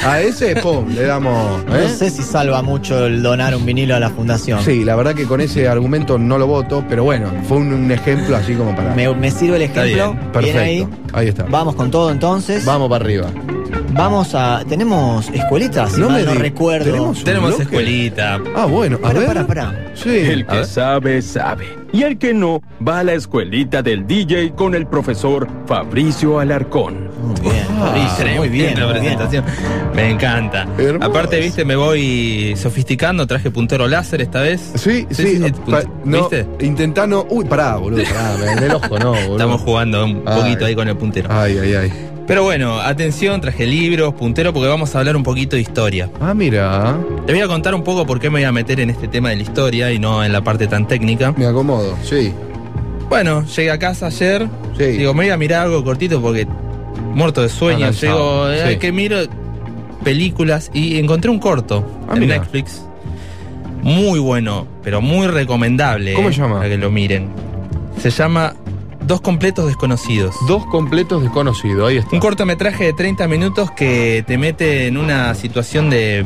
[0.04, 1.64] a ese, pum, le damos.
[1.66, 1.88] No ¿eh?
[1.88, 4.62] sé si salva mucho el donar un vinilo a la fundación.
[4.62, 7.90] Sí, la verdad que con ese argumento no lo voto, pero bueno, fue un, un
[7.90, 8.94] ejemplo así como para.
[8.94, 10.12] Me, me sirve el Está ejemplo.
[10.12, 10.88] bien, Perfecto.
[11.12, 11.25] Ahí.
[11.26, 11.42] Ahí está.
[11.42, 12.64] Vamos con todo entonces.
[12.64, 13.32] Vamos para arriba.
[13.96, 14.62] Vamos a.
[14.68, 15.92] ¿Tenemos escuelitas?
[15.92, 16.84] Si No mal me no di- recuerdo.
[16.84, 17.24] ¿tenemos?
[17.24, 17.62] Tenemos bloque?
[17.64, 18.38] escuelita.
[18.54, 19.28] Ah, bueno, a Para, ver.
[19.28, 19.90] para, para.
[19.94, 20.10] Sí.
[20.10, 20.66] El A que ver.
[20.66, 21.66] sabe, sabe.
[21.92, 27.08] Y el que no, va a la escuelita del DJ con el profesor Fabricio Alarcón.
[27.22, 28.78] Muy bien, Ah, Fabricio, muy bien.
[28.78, 29.16] la muy bien.
[29.16, 29.44] presentación.
[29.94, 30.66] Me encanta.
[30.76, 31.10] Hermoso.
[31.10, 33.26] Aparte, viste, me voy sofisticando.
[33.26, 34.72] Traje puntero láser esta vez.
[34.74, 35.38] Sí, sí,
[35.70, 36.46] pa- punt- no, ¿Viste?
[36.60, 37.24] intentá no.
[37.30, 39.32] Uy, pará, boludo, pará, me- en el ojo no, boludo.
[39.32, 40.40] Estamos jugando un Ay.
[40.42, 41.28] poquito ahí con el puntero.
[41.32, 41.92] Ay, ay, ay.
[42.26, 46.10] Pero bueno, atención, traje libros, puntero, porque vamos a hablar un poquito de historia.
[46.20, 48.90] Ah, mira, Les voy a contar un poco por qué me voy a meter en
[48.90, 51.32] este tema de la historia y no en la parte tan técnica.
[51.36, 52.32] me acomodo, sí.
[53.08, 54.48] Bueno, llegué a casa ayer.
[54.76, 54.84] Sí.
[54.84, 56.48] Digo, me voy a mirar algo cortito porque
[57.14, 57.86] muerto de sueño.
[57.86, 58.78] Está Llego, eh, sí.
[58.78, 59.18] que miro
[60.02, 62.26] películas y encontré un corto Ah, en.
[62.26, 62.82] Netflix.
[63.82, 66.14] Muy bueno, pero muy recomendable.
[66.14, 66.56] ¿Cómo eh, se llama?
[66.56, 67.28] Para que lo miren.
[68.02, 68.54] Se llama
[69.06, 70.34] Dos completos desconocidos.
[70.48, 72.10] Dos completos desconocidos, ahí está.
[72.12, 76.24] Un cortometraje de 30 minutos que te mete en una situación de,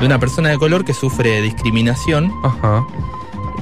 [0.00, 2.32] de una persona de color que sufre discriminación.
[2.42, 2.86] Ajá.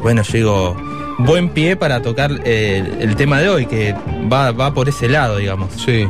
[0.00, 0.76] Bueno, yo digo,
[1.18, 3.94] buen pie para tocar eh, el tema de hoy, que
[4.32, 5.72] va, va por ese lado, digamos.
[5.72, 6.06] Sí.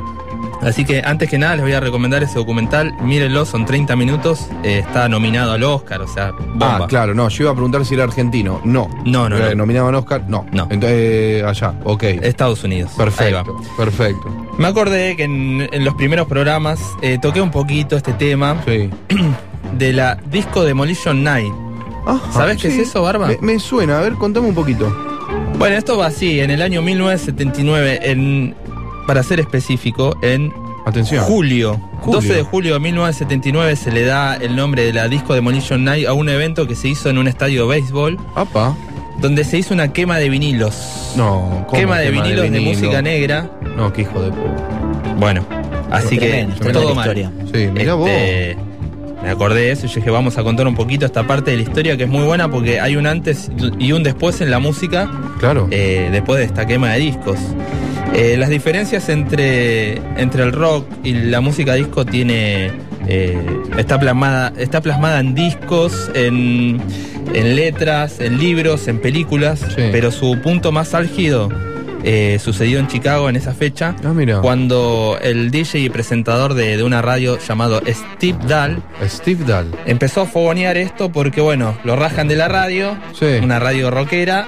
[0.62, 2.92] Así que antes que nada les voy a recomendar ese documental.
[3.02, 4.48] Mírenlo, son 30 minutos.
[4.64, 6.78] eh, está nominado al Oscar, o sea, bomba.
[6.82, 8.60] Ah, claro, no, yo iba a preguntar si era argentino.
[8.64, 8.88] No.
[9.04, 9.56] No, no, Eh, no.
[9.56, 10.24] ¿Nominado en Oscar?
[10.28, 10.46] No.
[10.52, 10.66] No.
[10.70, 12.02] Entonces, allá, ok.
[12.04, 12.90] Estados Unidos.
[12.96, 14.46] Perfecto, perfecto.
[14.58, 18.88] Me acordé que en, en los primeros programas eh, toqué un poquito este tema Sí.
[19.78, 21.52] de la Disco Demolition Night.
[22.06, 23.26] Ajá, ¿Sabés qué es eso, Barba?
[23.26, 24.90] Me, me suena, a ver, contame un poquito.
[25.58, 28.54] Bueno, esto va así, en el año 1979, en,
[29.06, 30.52] para ser específico, en
[30.86, 31.24] Atención.
[31.24, 32.20] julio, Julio.
[32.20, 36.06] 12 de julio de 1979 se le da el nombre de la Disco Demolition Night
[36.06, 38.74] a un evento que se hizo en un estadio de béisbol, Apa.
[39.20, 41.12] donde se hizo una quema de vinilos.
[41.16, 42.70] No, ¿cómo Quema de vinilos de, vinilo?
[42.78, 43.50] música negra.
[43.76, 45.14] No, qué hijo de puta.
[45.18, 45.44] Bueno,
[45.90, 47.04] así Tremendo, que tremenda todo mal.
[47.08, 47.32] historia.
[47.52, 48.08] Sí, mirá vos.
[48.10, 48.56] Este,
[49.22, 51.56] me acordé de eso y yo dije, vamos a contar un poquito esta parte de
[51.56, 54.58] la historia que es muy buena porque hay un antes y un después en la
[54.60, 55.10] música.
[55.40, 55.66] Claro.
[55.72, 57.38] eh, después de esta quema de discos.
[58.14, 62.70] Eh, las diferencias entre, entre el rock y la música disco tiene.
[63.08, 63.36] eh,
[63.76, 66.80] está, plasmada, está plasmada en discos, en,
[67.34, 71.50] en letras, en libros, en películas, pero su punto más álgido
[72.04, 76.82] eh, sucedió en Chicago en esa fecha, Ah, cuando el DJ y presentador de, de
[76.84, 82.28] una radio llamado Steve Dahl, Steve Dahl empezó a fogonear esto porque, bueno, lo rajan
[82.28, 82.96] de la radio,
[83.42, 84.46] una radio rockera,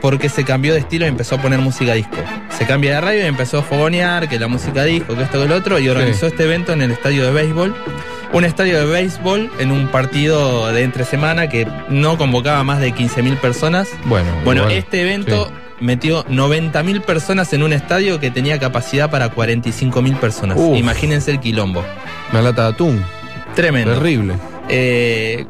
[0.00, 2.16] porque se cambió de estilo y empezó a poner música disco.
[2.60, 5.48] Se cambia de radio y empezó a fogonear que la música disco, que esto, que
[5.48, 7.74] lo otro, y organizó este evento en el estadio de béisbol.
[8.34, 12.92] Un estadio de béisbol en un partido de entre semana que no convocaba más de
[12.92, 13.88] 15.000 personas.
[14.04, 15.52] Bueno, Bueno, este evento sí.
[15.84, 20.58] metió 90.000 personas en un estadio que tenía capacidad para 45.000 personas.
[20.60, 20.76] Uf.
[20.76, 21.82] Imagínense el quilombo.
[22.30, 23.04] Una lata de atún.
[23.56, 23.94] Tremendo.
[23.94, 24.34] Terrible.
[24.68, 25.46] Eh,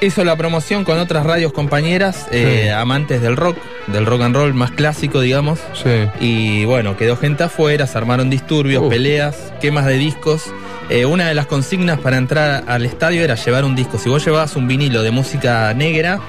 [0.00, 2.68] hizo la promoción con otras radios compañeras, eh, Sí.
[2.70, 3.56] amantes del rock,
[3.88, 5.58] del rock and roll más clásico, digamos.
[5.74, 6.08] Sí.
[6.20, 10.44] Y bueno, quedó gente afuera, se armaron disturbios, peleas, quemas de discos.
[10.90, 13.98] Eh, una de las consignas para entrar al estadio era llevar un disco.
[13.98, 16.20] Si vos llevabas un vinilo de música negra,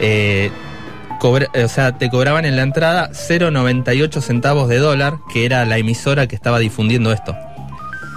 [0.00, 0.50] eh,
[1.18, 5.64] cobra- eh, o sea, te cobraban en la entrada 0,98 centavos de dólar, que era
[5.64, 7.34] la emisora que estaba difundiendo esto.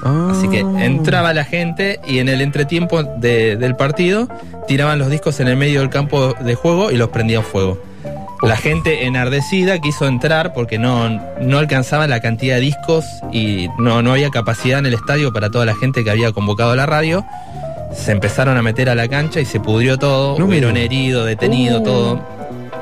[0.04, 4.28] Así que entraba la gente y en el entretiempo de- del partido
[4.68, 7.78] tiraban los discos en el medio del campo de juego y los prendían fuego.
[8.42, 11.10] La gente enardecida quiso entrar porque no,
[11.42, 15.50] no alcanzaba la cantidad de discos y no, no había capacidad en el estadio para
[15.50, 17.26] toda la gente que había convocado a la radio.
[17.94, 20.40] Se empezaron a meter a la cancha y se pudrió todo.
[20.40, 22.22] No Hubieron herido, detenido, todo.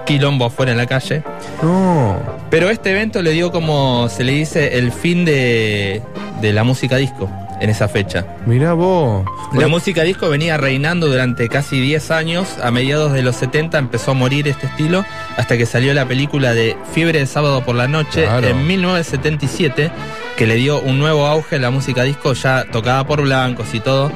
[0.07, 1.21] Quilombo afuera en la calle.
[1.61, 2.15] No.
[2.49, 6.01] Pero este evento le dio como se le dice el fin de,
[6.41, 7.29] de la música disco
[7.59, 8.25] en esa fecha.
[8.45, 9.25] Mirá vos.
[9.53, 12.57] La música disco venía reinando durante casi 10 años.
[12.61, 15.05] A mediados de los 70 empezó a morir este estilo
[15.37, 18.47] hasta que salió la película de Fiebre de Sábado por la Noche Claro.
[18.47, 19.91] en 1977
[20.35, 23.79] que le dio un nuevo auge a la música disco ya tocada por blancos y
[23.79, 24.11] todo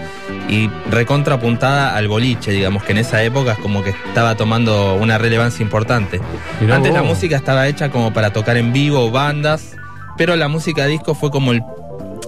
[0.50, 5.18] y recontrapuntada al boliche, digamos que en esa época es como que estaba tomando una
[5.18, 6.22] relevancia importante.
[6.60, 9.76] Mirá Antes la música estaba hecha como para tocar en vivo, bandas,
[10.18, 11.64] pero la música disco fue como el,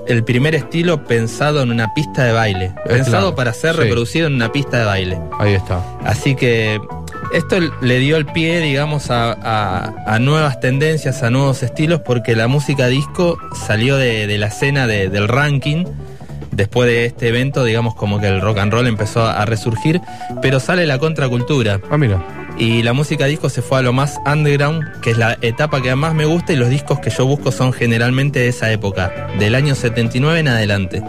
[0.08, 3.82] el primer estilo pensado en una pista de baile, pensado claro, para ser sí.
[3.82, 5.18] reproducido en una pista de baile.
[5.40, 5.82] Ahí está.
[6.04, 6.80] Así que
[7.34, 12.36] esto le dio el pie, digamos, a, a- a nuevas tendencias, a nuevos estilos, porque
[12.36, 15.86] la música disco salió de, de la escena de- del ranking.
[16.52, 20.00] Después de este evento, digamos, como que el rock and roll empezó a resurgir,
[20.40, 21.80] pero sale la contracultura.
[21.90, 22.24] Ah, mira.
[22.58, 25.96] Y la música disco se fue a lo más underground, que es la etapa que
[25.96, 29.56] más me gusta, y los discos que yo busco son generalmente de esa época, del
[29.56, 31.04] año 79 en adelante.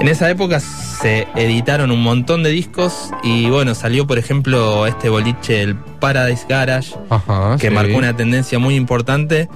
[0.00, 5.08] En esa época se editaron un montón de discos y bueno, salió por ejemplo este
[5.08, 7.74] boliche, el Paradise Garage, Ajá, que sí.
[7.74, 9.48] marcó una tendencia muy importante,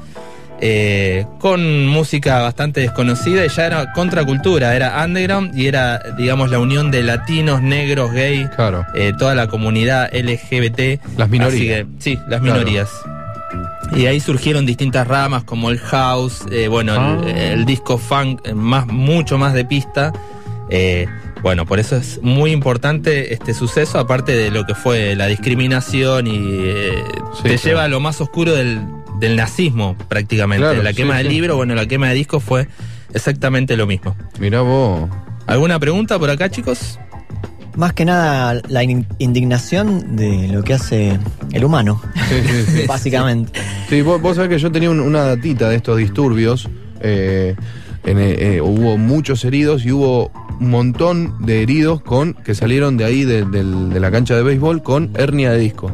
[0.60, 6.58] eh, con música bastante desconocida y ya era contracultura, era underground y era, digamos, la
[6.58, 8.84] unión de latinos, negros, gay, Claro.
[8.94, 11.00] eh, toda la comunidad LGBT.
[11.16, 11.84] Las minorías.
[11.84, 12.54] Que, sí, las Claro.
[12.60, 12.88] minorías.
[13.96, 17.40] Y ahí surgieron distintas ramas como el house, eh, bueno, el, Ah.
[17.52, 20.12] el disco funk, más, mucho más de pista.
[21.40, 26.26] Bueno, por eso es muy importante este suceso, aparte de lo que fue la discriminación
[26.26, 26.92] y eh,
[27.36, 27.62] Sí, te claro.
[27.64, 28.80] lleva a lo más oscuro del,
[29.20, 30.62] del nazismo prácticamente.
[30.64, 31.24] Claro, la sí, quema sí.
[31.24, 32.68] del libro, bueno, la quema de discos fue
[33.14, 34.16] exactamente lo mismo.
[34.38, 35.08] Mirá vos.
[35.46, 36.98] ¿Alguna pregunta por acá, chicos?
[37.76, 41.18] Más que nada la in- indignación de lo que hace
[41.52, 42.82] el humano, Sí, sí, sí.
[42.88, 43.52] básicamente.
[43.88, 46.68] Sí, vos, vos sabés que yo tenía un- una datita de estos disturbios.
[47.00, 47.54] eh,
[48.04, 52.96] en, eh, eh, hubo muchos heridos y hubo un montón de heridos con que salieron
[52.96, 55.92] de ahí, de, del- de la cancha de béisbol, con hernia de disco.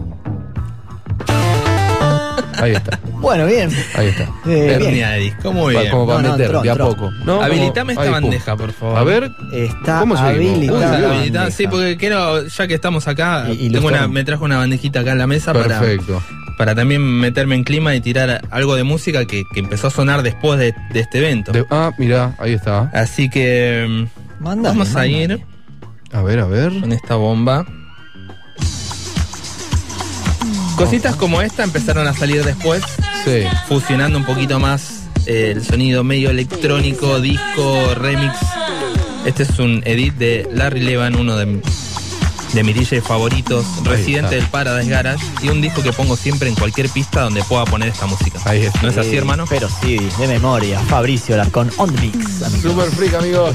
[2.65, 3.71] Ahí está, Bueno, bien.
[3.95, 4.25] ahí está.
[4.25, 4.83] Eh, bien.
[4.83, 5.91] Hernia de disco, muy bien.
[5.91, 7.11] Como para No, no, meter, de a poco.
[7.25, 7.43] ¿no?
[7.43, 8.23] Habilitame Como- esta pum.
[8.31, 8.99] bandeja, por favor.
[8.99, 11.51] A ver, Está ¿Cómo habilitada.
[11.51, 15.01] Sí, porque quiero, ya que estamos acá, Y- y tengo una, me trajo una bandejita
[15.01, 16.23] acá en la mesa para, perfecto.
[16.59, 20.23] para también meterme en clima y tirar algo de música que, que empezó a sonar
[20.23, 21.53] después de, de este evento.
[21.53, 22.91] De- ah, mirá, ahí está.
[22.93, 25.23] Así que mm, Mándale, vamos a mándale.
[25.35, 25.41] ir
[26.13, 26.69] A ver, a ver.
[26.81, 27.67] con esta bomba.
[30.77, 32.83] Cositas como esta empezaron a salir después,
[33.25, 33.43] Sí.
[33.69, 38.35] fusionando un poquito más eh, el sonido medio electrónico, disco, remix.
[39.25, 41.63] Este es un edit de Larry Levan, uno de,
[42.53, 46.55] de mis DJ favoritos, residente del Paradise Garage, y un disco que pongo siempre en
[46.57, 48.39] cualquier pista donde pueda poner esta música.
[48.45, 48.69] Ahí.
[48.83, 49.47] ¿No es así, Sí, hermano?
[49.49, 50.79] Pero sí, de memoria.
[50.81, 52.61] Fabricio Larcón on the mix, amigos.
[52.73, 53.55] Super freak, amigos.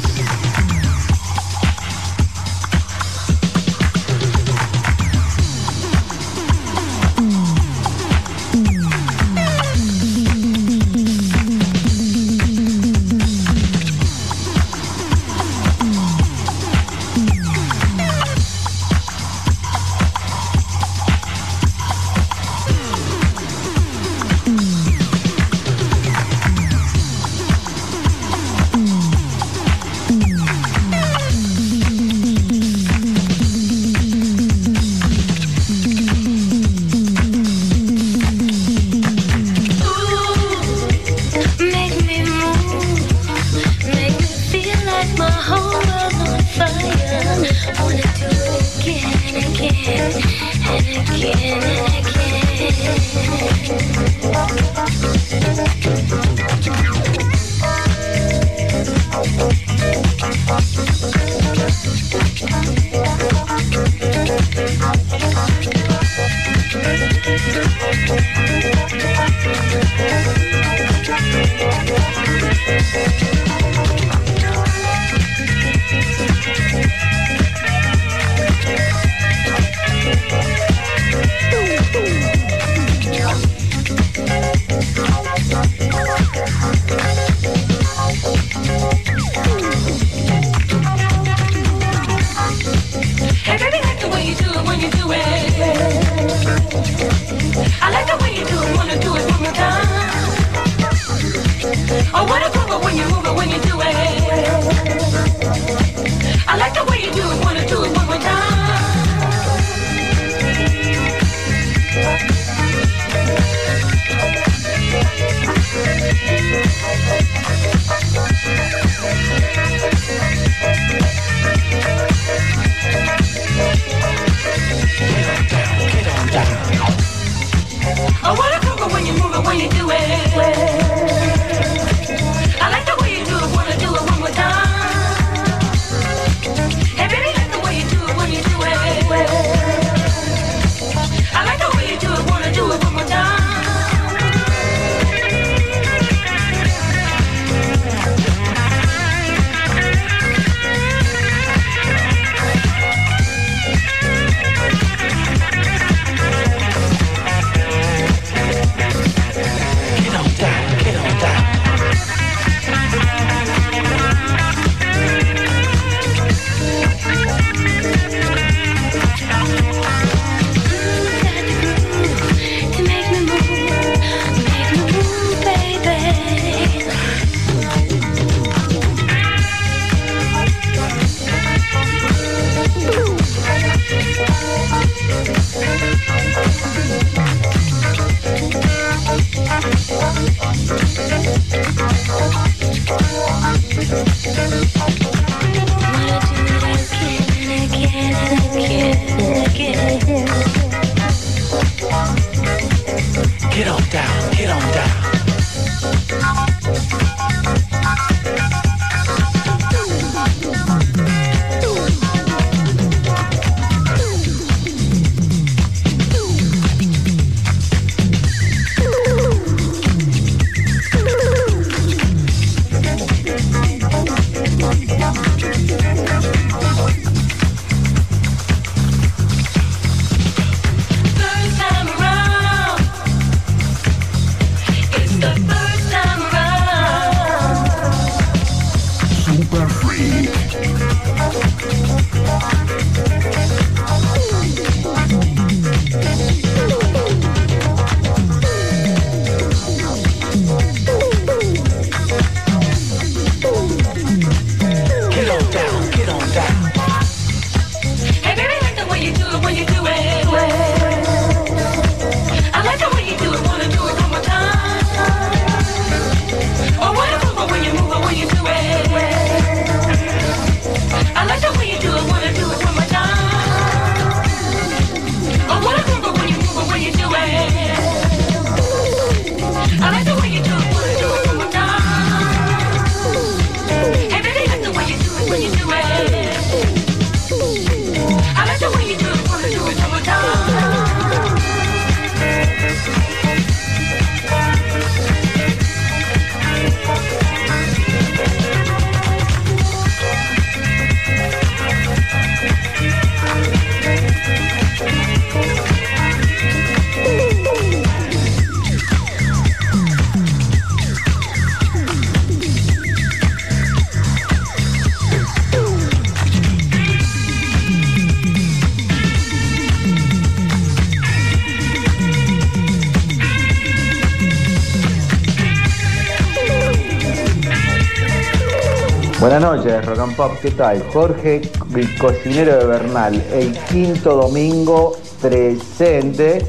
[330.08, 330.82] Pop, ¿qué tal?
[330.94, 331.42] Jorge,
[331.76, 336.46] el cocinero de Bernal, el quinto domingo presente,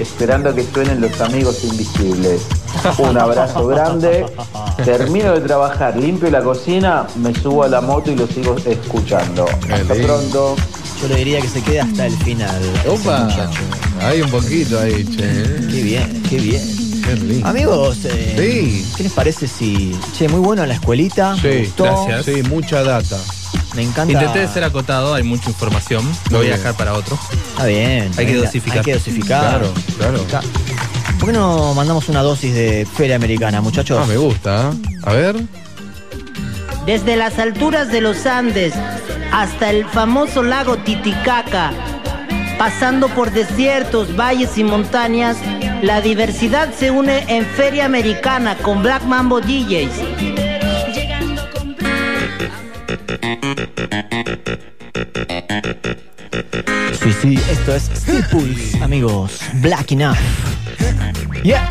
[0.00, 2.42] esperando que suenen los amigos invisibles.
[2.98, 4.26] Un abrazo grande.
[4.84, 9.46] Termino de trabajar, limpio la cocina, me subo a la moto y lo sigo escuchando.
[9.70, 10.56] Hasta pronto.
[11.00, 12.60] Yo le diría que se quede hasta el final.
[14.00, 15.68] Hay un poquito ahí, che.
[15.70, 16.81] Qué bien, qué bien.
[17.02, 17.40] Qué.
[17.44, 18.92] Amigos, eh, Sí.
[18.96, 19.96] ¿qué les parece si.
[20.16, 21.36] Che, muy bueno la escuelita.
[21.36, 21.84] me Sí, gustó.
[22.06, 22.24] gracias.
[22.36, 23.18] Sí, mucha data.
[23.74, 24.12] Me encanta.
[24.12, 26.04] Intenté ser acotado, hay mucha información.
[26.30, 27.18] Lo voy a dejar para otro.
[27.50, 28.10] Está bien.
[28.16, 28.78] Hay que dosificar.
[28.78, 29.40] Hay que dosificar.
[29.98, 30.42] Claro, claro.
[31.18, 33.98] ¿Por qué no mandamos una dosis de feria americana, muchachos?
[34.02, 34.70] Ah, me gusta.
[34.72, 34.98] ¿eh?
[35.04, 35.36] A ver.
[36.86, 38.74] Desde las alturas de los Andes
[39.32, 41.72] hasta el famoso lago Titicaca,
[42.58, 45.36] pasando por desiertos, valles y montañas,
[45.82, 49.90] la diversidad se une en Feria Americana con Black Mambo DJs.
[57.02, 59.40] Sí, sí, esto es Steel Pulse, amigos.
[59.54, 60.16] Black Enough.
[61.42, 61.68] Yeah.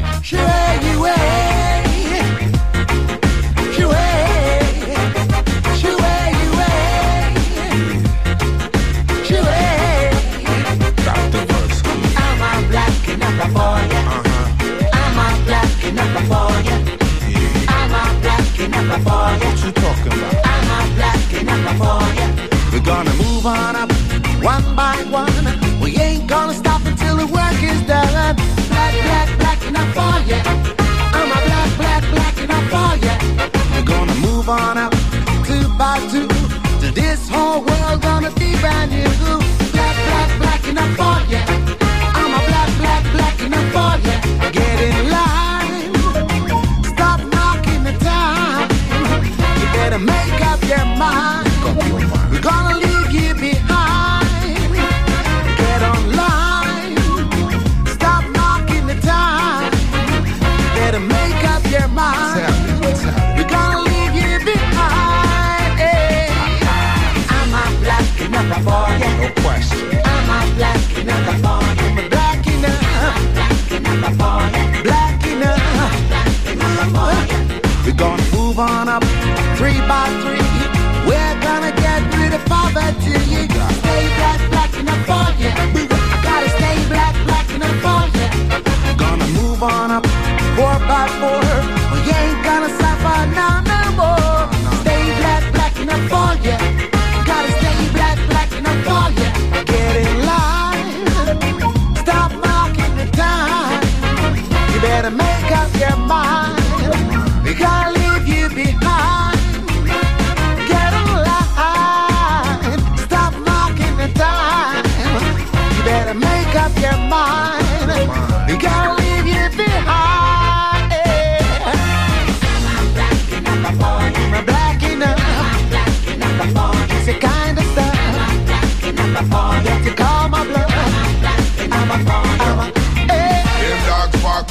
[90.87, 91.40] By four.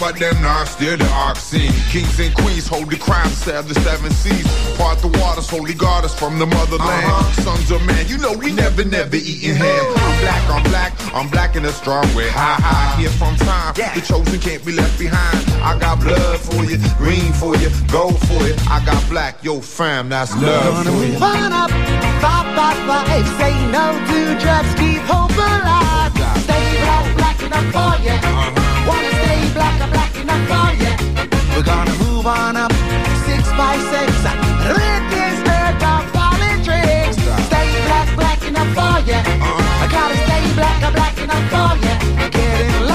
[0.01, 1.68] But them not steer the oxen.
[1.92, 4.48] Kings and queens hold the crown, stab the seven seas.
[4.78, 6.80] Part the waters, holy goddess from the motherland.
[6.80, 7.42] Uh-huh.
[7.42, 9.84] Sons of man, you know we never, never eating ham.
[9.96, 12.30] I'm black, I'm black, I'm black in a strong way.
[12.30, 13.74] Ha ha, here from time.
[13.76, 15.44] The chosen can't be left behind.
[15.61, 18.57] I got blood for you, green for you, gold for you.
[18.72, 21.18] I got black, yo fam, that's love for you.
[21.18, 21.70] Fun up,
[22.24, 23.28] five, five, five.
[23.36, 26.16] Say no to drugs, keep hope alive.
[26.40, 28.16] Stay black, black enough for you.
[28.34, 28.59] Wanna
[31.61, 32.72] We're gonna move on up
[33.26, 34.11] six by six.
[34.24, 35.61] Red is the
[36.16, 37.20] politics.
[37.48, 39.20] Stay black, black enough for you.
[39.20, 42.30] I gotta stay black, I'm black enough for you.
[42.30, 42.89] Get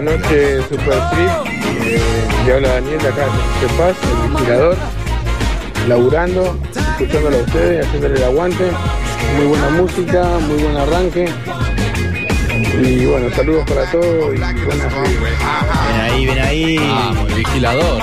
[0.00, 1.30] Buenas noches, Super Freak.
[1.84, 2.00] Eh,
[2.46, 3.26] le habla Daniel de acá
[3.60, 4.76] de Paz, el vigilador,
[5.88, 8.70] laburando, escuchándolo a ustedes, haciéndole el aguante.
[9.36, 11.28] muy buena música, muy buen arranque.
[12.80, 16.78] Y bueno, saludos para todos y buenas Ven ahí, ven ahí.
[16.78, 18.02] Vamos, el vigilador.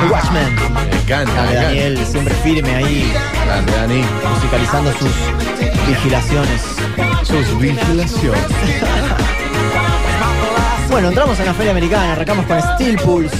[0.00, 0.54] El Watchman.
[0.54, 1.52] Me encanta, Dale, me encanta.
[1.52, 3.12] Daniel, siempre firme ahí,
[3.44, 4.04] Grande, Dani.
[4.32, 5.10] musicalizando sus
[5.86, 6.62] vigilaciones.
[7.26, 8.40] Sus vigilaciones.
[10.90, 13.36] Bueno, entramos en la Feria Americana, arrancamos con Steel Pulse,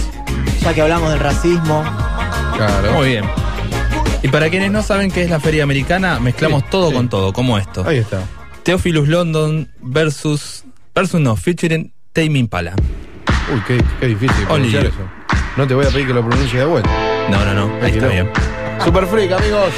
[0.60, 1.84] ya que hablamos del racismo.
[2.56, 2.92] Claro.
[2.92, 3.24] Muy bien.
[4.22, 6.94] Y para quienes no saben qué es la feria americana, mezclamos Sí, todo sí.
[6.96, 7.84] con todo, como esto.
[7.86, 8.20] Ahí está.
[8.64, 10.64] Theophilus London versus.
[10.94, 12.74] versus no, featuring Tame Impala.
[13.54, 14.96] Uy, qué, qué difícil pronunciar eso.
[15.56, 16.90] No te voy a pedir que lo pronuncie de vuelta.
[17.30, 18.28] No, no, no, ahí está bien.
[18.84, 19.70] Super Freak, amigos.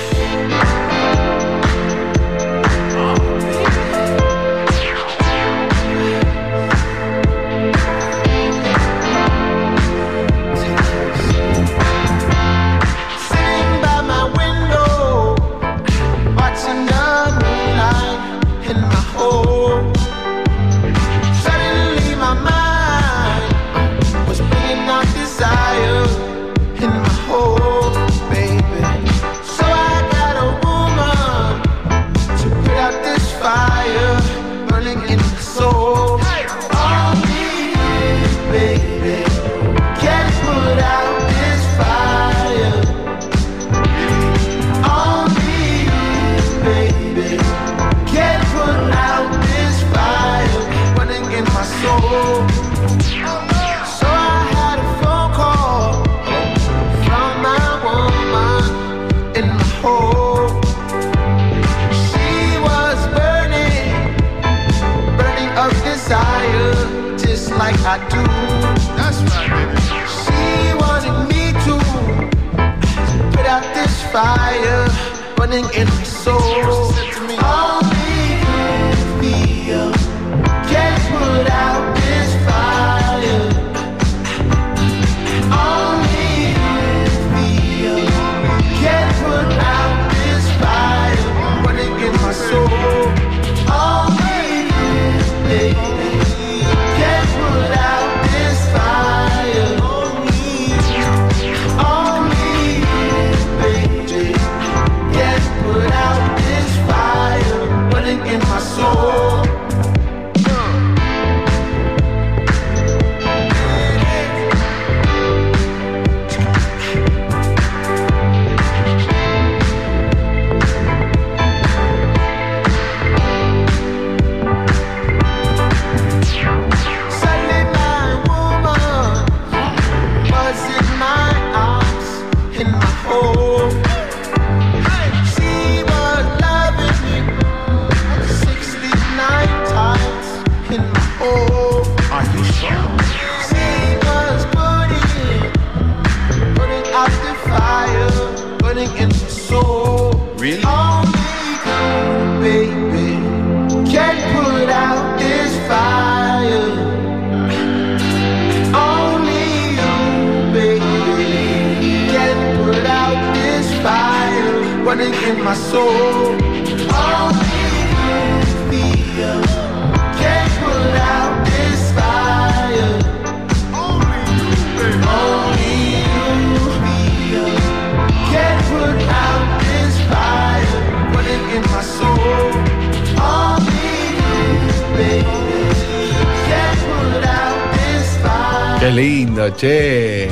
[188.89, 190.30] Qué lindo, che.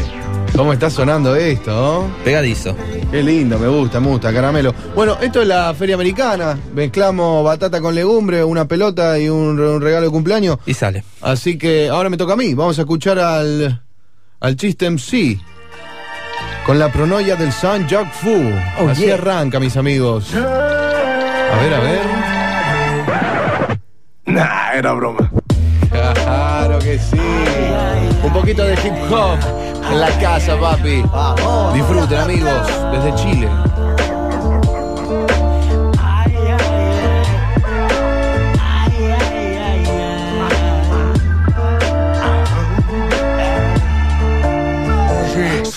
[0.57, 2.09] ¿Cómo está sonando esto?
[2.25, 2.75] Pegadizo.
[3.11, 4.75] Qué lindo, me gusta, me gusta, caramelo.
[4.95, 6.59] Bueno, esto es la feria americana.
[6.73, 10.57] Mezclamos batata con legumbre, una pelota y un, un regalo de cumpleaños.
[10.65, 11.05] Y sale.
[11.21, 12.55] Así que ahora me toca a mí.
[12.55, 13.83] Vamos a escuchar al,
[14.41, 15.39] al chiste MC.
[16.65, 18.43] Con la pronoia del San Jacques Fu.
[18.81, 19.17] Oh, Así yeah.
[19.17, 20.35] arranca, mis amigos.
[20.35, 20.39] A
[21.61, 22.01] ver, a ver.
[24.25, 25.31] Nah, era broma.
[26.77, 27.17] Claro que sí.
[28.23, 29.39] Un poquito de hip hop
[29.91, 31.03] en la casa, papi.
[31.73, 33.49] Disfruten, amigos, desde Chile.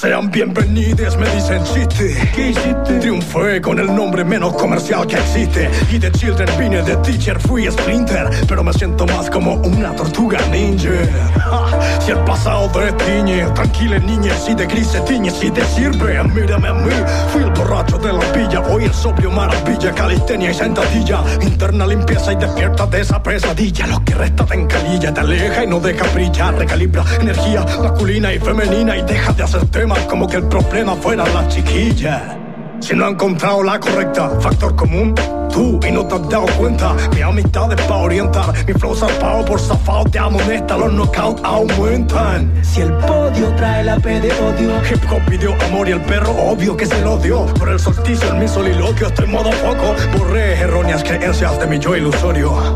[0.09, 2.31] Sean bienvenidos, me dicen chiste.
[2.35, 2.99] ¿Qué hiciste?
[2.99, 5.69] Triunfé con el nombre menos comercial que existe.
[5.91, 8.27] Y de Children vine de Teacher, fui Splinter.
[8.47, 10.89] Pero me siento más como una tortuga ninja.
[11.35, 16.23] Ja, si el pasado destiñe, tranquila niña, si de gris se tiñe, si te sirve,
[16.23, 16.91] mírame a mí.
[17.31, 21.21] Fui el borracho de la villa, hoy el sobrio maravilla, calistenia y sentadilla.
[21.39, 23.85] Interna limpieza y despierta de esa pesadilla.
[23.85, 26.55] Lo que resta te encalilla, te aleja y no deja brillar.
[26.55, 31.25] Recalibra energía masculina y femenina y deja de hacer temas como que el problema fuera
[31.27, 32.37] la chiquilla.
[32.79, 35.13] Si no he encontrado la correcta, factor común,
[35.51, 36.95] tú y no te has dado cuenta.
[37.13, 42.51] Mi amistad es pa' orientar, mi flow zarpado por zafado te amonesta, los knockouts aumentan.
[42.63, 46.31] Si el podio trae la P de odio, hip hop pidió amor y el perro
[46.31, 47.45] obvio que se lo dio.
[47.47, 51.95] Por el solsticio en mi soliloquio estoy modo foco, borré erróneas creencias de mi yo
[51.95, 52.75] ilusorio.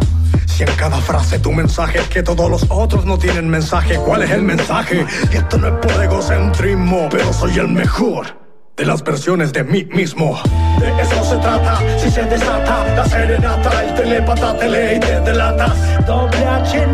[0.53, 4.21] Si en cada frase tu mensaje es que todos los otros no tienen mensaje, ¿cuál
[4.21, 5.03] es el mensaje?
[5.31, 8.37] Y esto no es por egocentrismo, pero soy el mejor
[8.77, 10.39] de las versiones de mí mismo.
[10.79, 15.21] De eso se trata, si se desata la serenata, el telepata te lee y te
[15.21, 16.05] delatas.
[16.05, 16.85] Doble H.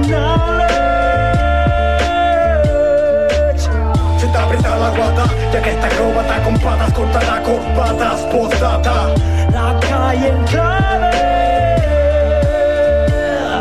[4.19, 8.21] Se te aprieta la guata, ya que esta acróbata con patas cortará corbatas.
[8.31, 9.13] Postdata,
[9.51, 11.78] la calle en clave.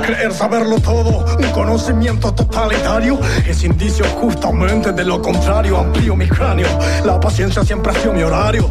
[0.08, 5.76] Creer saberlo todo, un conocimiento totalitario es indicio justamente de lo contrario.
[5.76, 6.66] Amplío mi cráneo,
[7.04, 8.70] la paciencia siempre ha sido mi horario.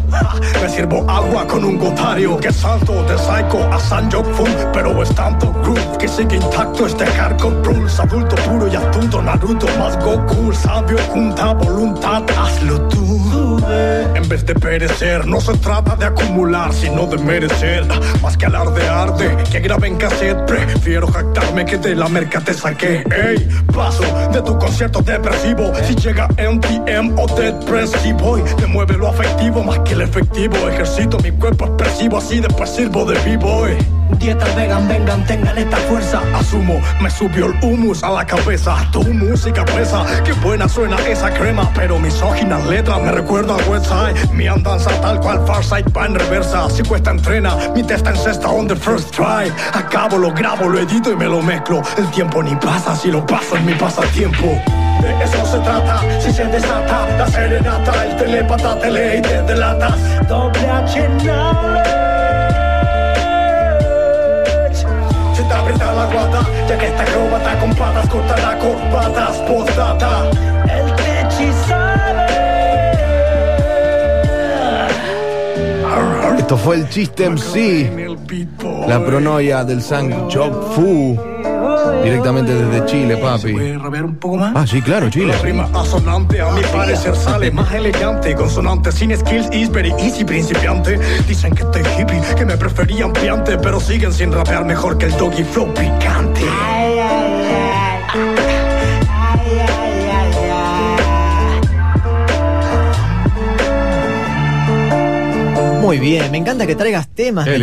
[0.59, 5.13] Me sirvo agua con un gotario que salto de Psycho a Sanjok Fun, pero es
[5.13, 7.99] tanto groove que sigue intacto este hardcore rules.
[7.99, 13.07] Adulto puro y astuto, Naruto más Goku, sabio junta voluntad, hazlo tú.
[14.15, 17.85] En vez de perecer, no se trata de acumular, sino de merecer.
[18.23, 22.53] Más que alardear de que grabé en cassette, prefiero jactarme que de la merca te
[22.53, 23.03] saqué.
[23.11, 25.73] Ey, paso de tu concierto depresivo.
[25.83, 30.01] Si llega MTM o Dead Press, si voy, me mueve lo afectivo más que el
[30.01, 30.55] efectivo.
[30.69, 33.96] Ejercito mi cuerpo expresivo, así después sirvo de b-boy.
[34.19, 36.21] Dieta vegan, vengan, tengan esta fuerza.
[36.35, 38.75] Asumo, me subió el humus a la cabeza.
[38.91, 41.69] Tu música pesa, qué buena suena esa crema.
[41.75, 44.31] Pero misóginas letras me recuerdan al website.
[44.31, 46.69] Mi andanza tal cual Farsight va en reversa.
[46.69, 49.51] Si cuesta entrena, mi testa en cesta on the first try.
[49.73, 51.81] Acabo, lo grabo, lo edito y me lo mezclo.
[51.97, 54.61] El tiempo ni pasa si lo paso en mi pasatiempo.
[55.01, 59.41] De eso se trata, si se desata la serenata, el telepata te lee y te
[59.43, 60.27] delatas.
[60.27, 61.96] Doble H knowledge.
[65.67, 69.37] Se te aprieta la guata, ya que esta acróbata con patas cortará corbatas.
[69.37, 70.29] Postdata,
[70.63, 72.27] el techi sabe.
[76.37, 77.91] Esto fue el chiste MC.
[78.87, 81.17] La pronoia del Sang Chop Fu.
[82.03, 83.51] Directamente desde Chile, papi.
[83.53, 84.53] un poco más?
[84.55, 85.33] Ah, sí, claro, Chile.
[85.33, 90.23] La rima asonante a mi parecer sale más elegante Consonante sin skills is very easy
[90.23, 95.05] principiante Dicen que estoy hippie, que me preferían piante Pero siguen sin rapear mejor que
[95.05, 96.41] el doggy flow picante
[105.87, 107.57] Muy bien, me encanta que traigas temas, me,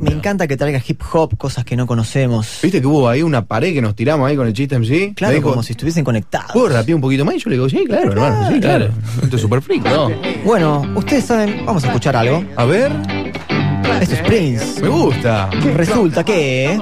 [0.00, 2.58] me encanta que traigas hip hop, cosas que no conocemos.
[2.60, 5.14] ¿Viste que hubo ahí una pared que nos tiramos ahí con el chiste MC?
[5.14, 6.50] Claro, dijo, como si estuviesen conectados.
[6.52, 7.36] ¿Puedo rapear un poquito más?
[7.36, 8.88] Y yo le digo, sí, claro, hermano, sí, claro.
[9.22, 10.10] Esto es súper freak, ¿no?
[10.44, 12.44] Bueno, ustedes saben, vamos a escuchar algo.
[12.56, 12.90] A ver.
[14.00, 14.82] Esto es Prince.
[14.82, 15.48] Me gusta.
[15.74, 16.78] Resulta que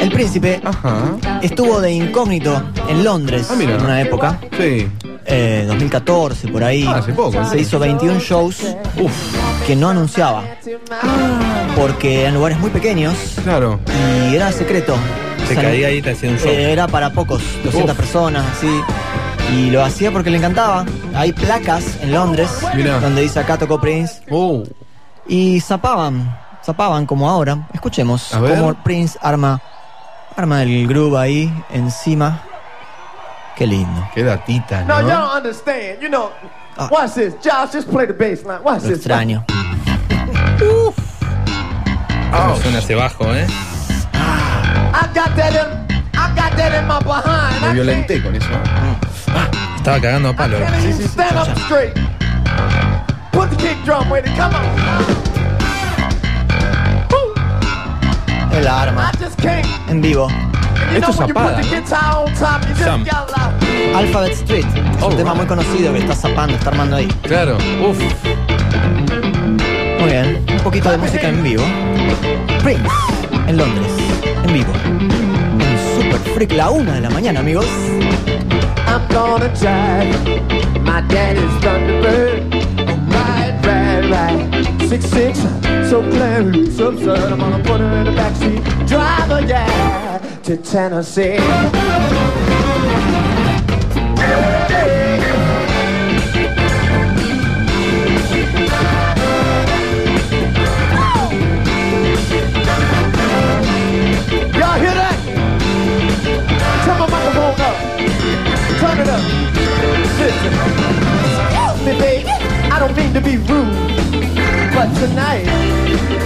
[0.00, 0.60] el príncipe
[1.42, 4.38] estuvo de incógnito en Londres Ah, en una época.
[4.58, 4.86] Sí.
[5.26, 6.84] Eh, 2014, por ahí.
[6.86, 8.76] Ah, hace poco, Se hizo 21 shows
[9.66, 10.44] que no anunciaba.
[11.76, 13.14] Porque eran lugares muy pequeños.
[13.44, 13.78] Claro.
[14.30, 14.94] Y era secreto.
[15.46, 16.48] Se O sea, caía ahí y te hacía un show.
[16.50, 17.96] eh, era para pocos, 200 Uf.
[17.96, 18.68] personas, así.
[19.54, 20.84] Y lo hacía porque le encantaba.
[21.14, 22.98] Hay placas en Londres Mirá.
[23.00, 24.22] donde dice acá tocó Prince.
[24.30, 24.64] Oh.
[25.28, 27.68] Y zapaban, zapaban como ahora.
[27.72, 28.58] Escuchemos A ver.
[28.58, 29.60] cómo Prince arma,
[30.36, 32.42] arma el groove ahí encima.
[33.56, 34.06] Qué lindo.
[34.14, 35.08] Qué datita, No, ¿no?
[35.08, 36.02] y'all don't understand.
[36.02, 36.30] You know,
[36.90, 37.34] watch this.
[37.42, 38.62] Josh, just play the bass line.
[38.62, 38.98] Watch Lo this.
[38.98, 39.44] extraño.
[42.30, 43.46] Cómo suena ese bajo, ¿eh?
[44.12, 47.60] I got that in, I got that in my behind.
[47.62, 48.48] Me I violenté con eso.
[49.76, 50.58] Estaba cagando a palo.
[50.58, 51.94] can't even stand up straight.
[53.32, 54.36] Put the kick drum with it.
[54.36, 54.66] Come on.
[58.52, 59.10] El arma.
[59.12, 59.66] I just can't.
[59.88, 60.28] En vivo.
[60.92, 63.04] You know when you put the guitar on top, you just Sam.
[63.04, 63.94] got like.
[63.94, 64.66] Alphabet Street.
[64.98, 67.08] Es un tema muy conocido que está zapando, está armando ahí.
[67.22, 67.56] Claro.
[67.86, 67.98] Uf.
[70.00, 70.44] Muy bien.
[70.48, 71.64] Un poquito de música en vivo.
[72.62, 72.82] Prince.
[73.46, 73.92] En Londres.
[74.44, 74.72] En vivo.
[74.84, 77.66] En Super Freak, la una de la mañana, amigos.
[78.86, 80.14] I'm gonna drive
[80.82, 82.56] my daddy's Thunderbird.
[84.88, 85.38] Six six,
[85.90, 87.32] so clear, so absurd.
[87.32, 88.86] I'm gonna put her in the backseat.
[88.86, 91.34] Driver, yeah, to Tennessee.
[91.34, 91.42] Y'all
[104.78, 105.16] hear that?
[106.84, 107.76] Turn my microphone up.
[108.78, 109.22] Turn it up.
[110.20, 110.52] Listen.
[111.42, 112.30] Excuse me, baby.
[112.70, 113.66] I don't mean to be rude,
[114.72, 115.48] but tonight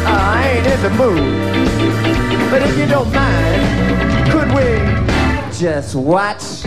[0.05, 2.30] uh, I ain't in the mood.
[2.51, 6.65] But if you don't mind, could we just watch?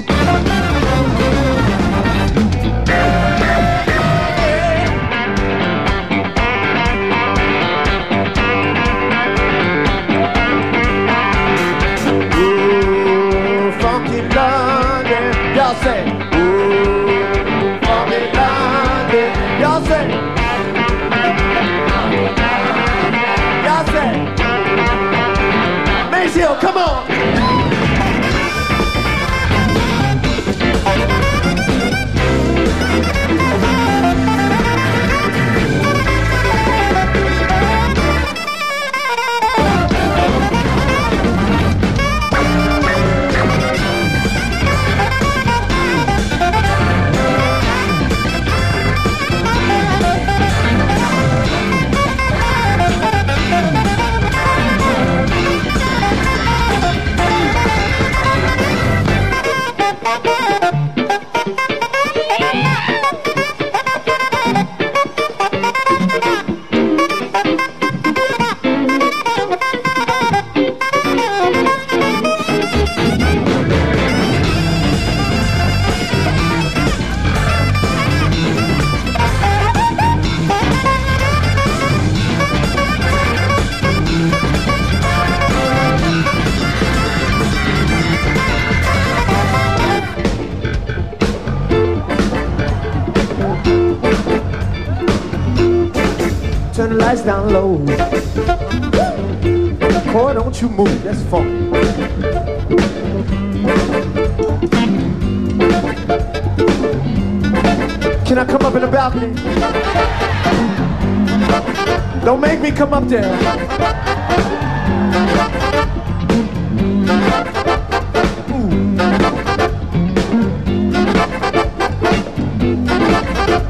[100.64, 101.04] You move.
[101.04, 101.70] That's fun.
[108.26, 109.34] Can I come up in the balcony?
[112.24, 113.30] Don't make me come up there.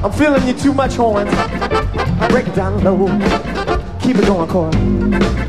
[0.03, 1.31] I'm feeling you too much, horns.
[2.29, 3.07] Break it down low.
[3.99, 5.42] Keep it going, Cora.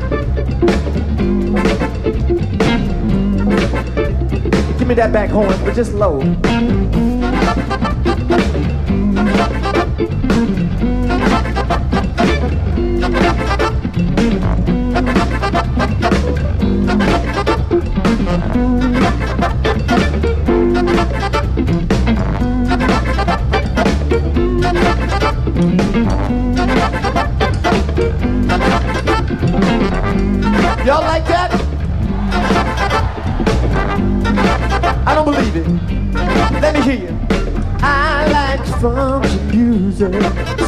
[4.85, 6.21] Give me that back horn, but just low.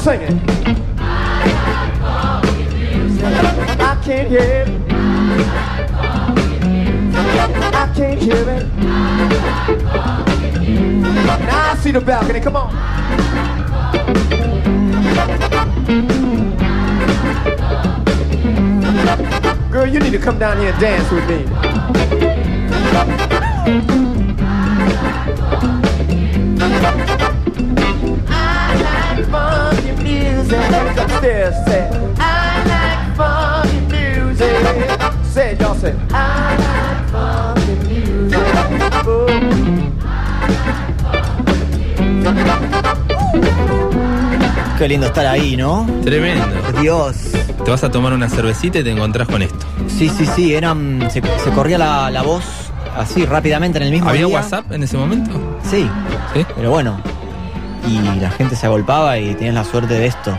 [0.07, 0.31] Sing it.
[3.81, 4.69] I can't hear it.
[7.75, 8.65] I can't hear it.
[11.45, 12.39] Now I see the balcony.
[12.39, 12.71] Come on.
[19.69, 21.43] Girl, you need to come down here and dance with me.
[31.07, 31.55] Upstairs.
[32.19, 34.55] I like funky music.
[35.33, 35.93] Say it, y'all say.
[36.11, 38.39] I like funky music.
[39.07, 39.27] Oh.
[44.77, 45.87] Qué lindo estar ahí, ¿no?
[46.03, 46.45] Tremendo.
[46.81, 47.15] Dios.
[47.65, 49.65] Te vas a tomar una cervecita y te encontrás con esto.
[49.87, 52.43] Sí, sí, sí, eran, se, se corría la, la voz
[52.95, 54.35] así rápidamente en el mismo ¿Había día.
[54.35, 55.31] WhatsApp en ese momento?
[55.63, 55.89] Sí,
[56.33, 56.45] ¿Sí?
[56.55, 56.99] pero bueno.
[57.87, 60.37] Y la gente se agolpaba y tenías la suerte de esto.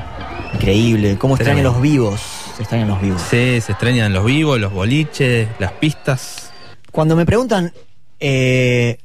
[0.69, 1.17] Increíble.
[1.19, 2.21] ¿Cómo extrañan los vivos?
[2.57, 3.23] Se extrañan los vivos.
[3.23, 6.51] Sí, se extrañan los vivos, los boliches, las pistas.
[6.93, 7.73] Cuando me preguntan
[8.21, 8.99] eh,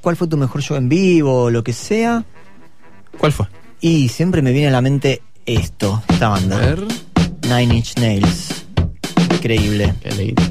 [0.00, 2.24] ¿cuál, fue tu mejor show en vivo lo que sea,
[3.18, 3.46] ¿Cuál fue?
[3.80, 6.74] y siempre me viene a la mente esto, esta banda.
[7.42, 8.64] Nine Inch Nails.
[9.32, 9.94] Increíble.
[10.00, 10.42] Qué lindo.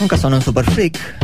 [0.00, 1.21] Nunca sonó en Super Freak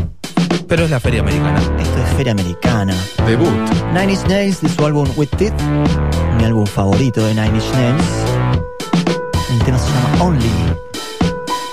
[0.69, 1.59] pero es la Feria Americana.
[1.59, 2.95] Esto es Feria Americana.
[3.27, 3.49] Debut.
[3.93, 5.55] Nine Inch Nails de su álbum With It,
[6.37, 8.05] mi álbum favorito de Nine Inch Nails.
[9.51, 10.51] El tema este se llama Only.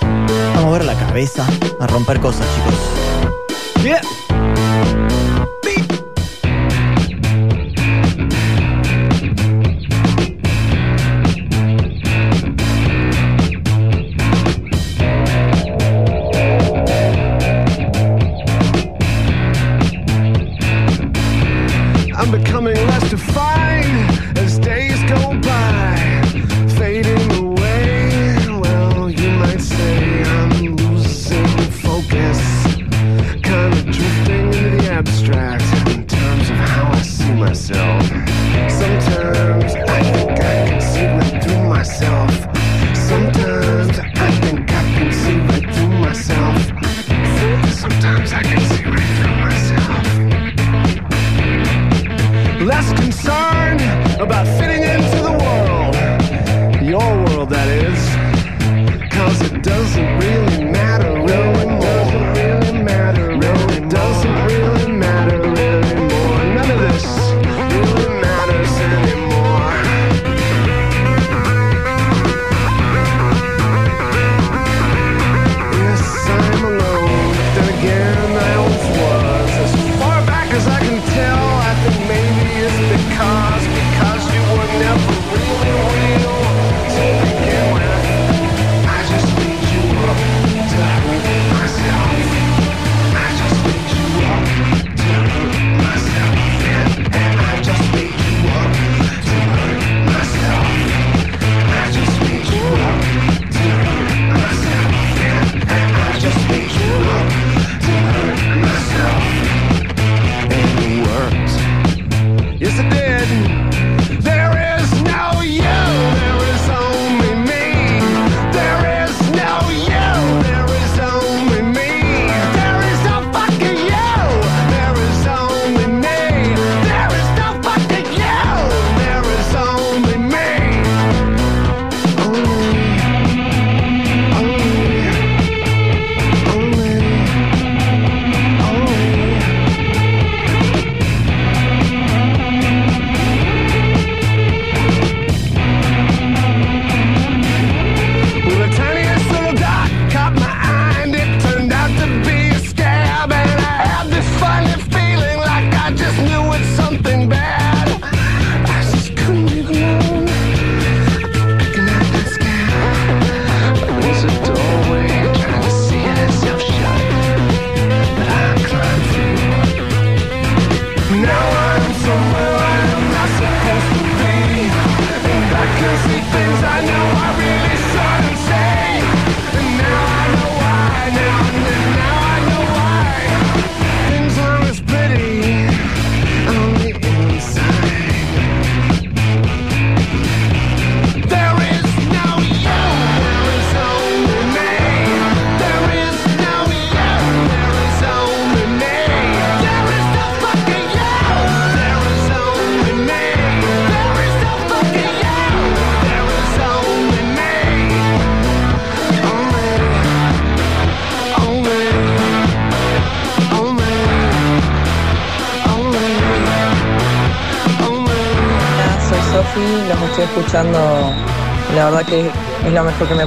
[0.01, 1.45] Vamos a mover la cabeza,
[1.79, 3.83] a romper cosas, chicos.
[3.83, 4.24] Yeah.
[22.25, 22.74] I'm becoming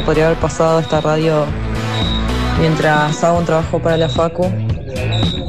[0.08, 1.44] podría haber pasado esta radio
[2.58, 4.50] mientras hago un trabajo para la Facu.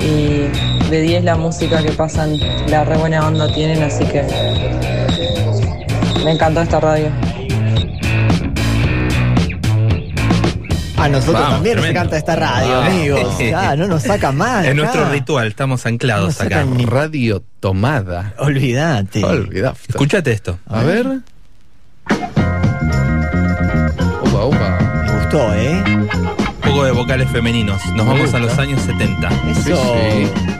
[0.01, 0.49] Y
[0.89, 2.37] de 10 la música que pasan,
[2.67, 4.21] la re buena onda tienen, así que
[6.25, 7.09] me encantó esta radio.
[10.97, 11.87] A nosotros también tremendo.
[12.01, 13.37] encanta esta radio, amigos.
[13.77, 14.65] No nos saca más.
[14.65, 16.65] En nuestro ritual estamos anclados no acá.
[16.85, 18.33] Radio tomada.
[18.37, 19.23] Olvídate.
[19.23, 19.79] Olvídate.
[19.87, 20.59] Escúchate esto.
[20.67, 21.21] A, ver.
[25.29, 25.83] gustó, ¿eh?
[25.85, 26.07] Un
[26.61, 27.85] poco de vocales femeninos.
[27.87, 28.37] Nos Me vamos gusta.
[28.37, 29.29] a los años 70.
[29.51, 29.61] Eso.
[29.61, 30.59] Sí, sí.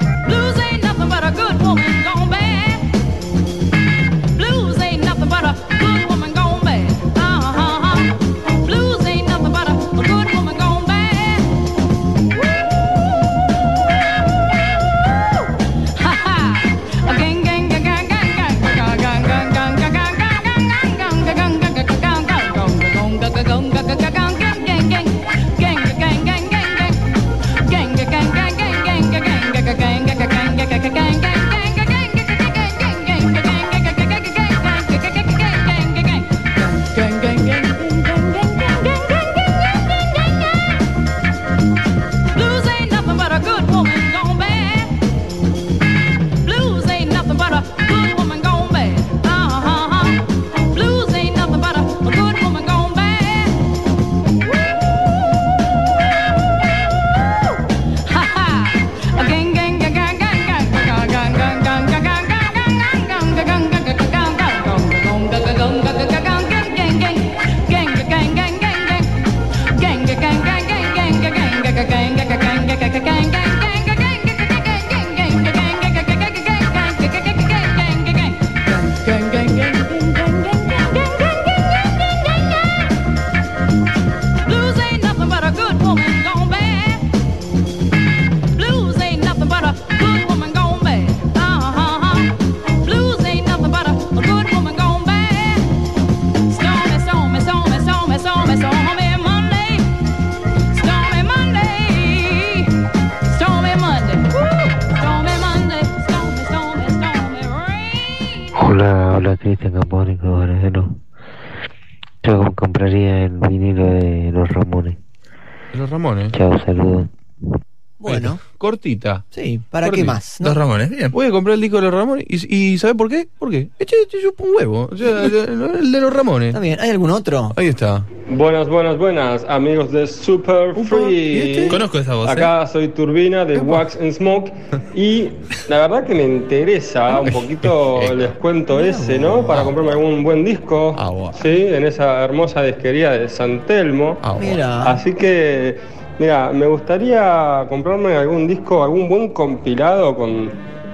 [118.90, 119.24] Cortita.
[119.30, 120.38] Sí, ¿para qué más?
[120.40, 120.49] no?
[120.49, 121.11] Dos Ramones, bien.
[121.11, 122.26] Voy a comprar el disco de los Ramones.
[122.28, 123.28] ¿Y, y ¿sabe por qué?
[123.38, 123.70] ¿Por qué?
[123.78, 124.90] Eche, eche, chupa un huevo.
[124.91, 126.49] O sea, el, de los Ramones.
[126.49, 127.53] Está bien, ¿hay algún otro?
[127.56, 128.03] Ahí está.
[128.30, 131.68] Buenas, buenas, buenas, amigos de Super Free.
[131.70, 132.30] Conozco esa voz.
[132.30, 132.32] ¿eh?
[132.32, 134.52] Acá soy Turbina de Wax and Smoke
[134.94, 135.30] y
[135.68, 139.45] la verdad que me interesa un poquito el descuento ese, ¿no?
[139.45, 140.95] Para comprarme algún buen disco,
[141.41, 144.18] sí, en esa hermosa disquería de San Telmo.
[144.40, 144.84] Mira.
[144.84, 145.78] Así que,
[146.19, 150.49] mira, me gustaría comprarme algún disco, algún buen compilado con,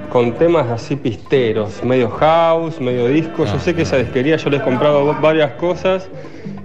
[0.09, 3.45] con temas así pisteros, medio house, medio disco.
[3.45, 6.07] Yo sé que esa disquería yo les he comprado varias cosas.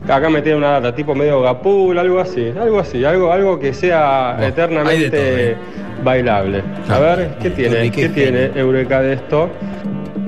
[0.08, 3.72] Acá me tiene una data tipo medio gapul, algo así, algo así, algo, algo que
[3.72, 5.56] sea eternamente todo, ¿eh?
[6.04, 6.62] bailable.
[6.88, 7.90] A ver, ¿qué tiene?
[7.90, 9.48] ¿Qué tiene Eureka de esto?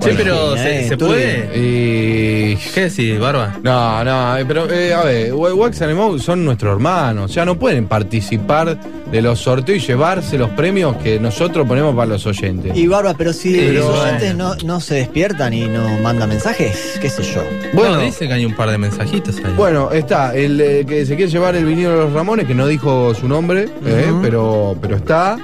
[0.02, 1.50] Sí, pero ¿se, se puede?
[1.58, 2.56] Y...
[2.74, 3.56] ¿Qué decís, Barba?
[3.62, 7.44] No, no, eh, pero eh, a ver, Wa- Wax and Smoke son nuestros hermanos, ya
[7.44, 8.78] no pueden participar
[9.10, 12.76] de los sorteos y llevarse los premios que nosotros ponemos para los oyentes.
[12.76, 14.02] Y Barba, pero si Sí, los bueno.
[14.02, 17.42] oyentes no, no se despiertan y no mandan mensajes, qué sé yo.
[17.74, 17.96] Bueno.
[17.96, 19.52] No, dice que hay un par de mensajitos ahí.
[19.56, 22.66] Bueno, está el eh, que se quiere llevar el vinilo de los Ramones, que no
[22.66, 25.36] dijo su nombre, eh, pero, pero está.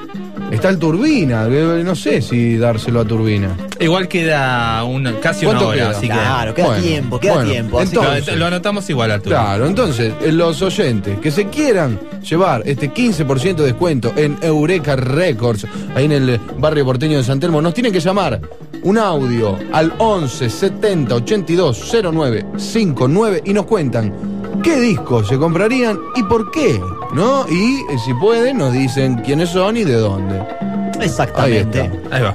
[0.51, 3.55] Está el Turbina, no sé si dárselo a Turbina.
[3.81, 5.91] Igual queda una, casi una ¿Cuánto hora, queda?
[5.91, 6.12] así que.
[6.15, 7.79] Claro, queda Bueno, tiempo, queda bueno, tiempo.
[7.81, 9.29] así que- entonces- Lo anotamos igual a tu.
[9.29, 14.97] Claro, entonces, eh, los oyentes que se quieran llevar este 15% de descuento en Eureka
[14.97, 18.41] Records, ahí en el barrio porteño de San Telmo, nos tienen que llamar
[18.83, 24.15] un audio al 11 70 82 09 59 y nos cuentan
[24.62, 26.81] qué discos se comprarían y por qué,
[27.13, 27.47] ¿no?
[27.49, 30.43] Y eh, si pueden, nos dicen quiénes son y de dónde.
[31.01, 31.81] Exactamente.
[31.81, 32.35] Ahí Ahí va.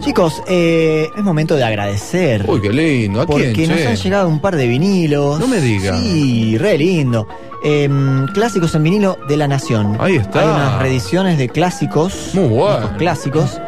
[0.00, 2.44] Chicos, eh, es momento de agradecer.
[2.48, 3.20] Uy, qué lindo.
[3.20, 3.86] ¿A porque quién, nos che?
[3.86, 5.38] han llegado un par de vinilos.
[5.38, 5.98] No me diga.
[5.98, 7.28] Sí, re lindo.
[7.62, 9.98] Em, clásicos en vinilo de la Nación.
[10.00, 10.40] Ahí está.
[10.40, 12.30] Hay unas reediciones de clásicos.
[12.32, 12.96] Muy bueno.
[12.96, 13.60] clásicos.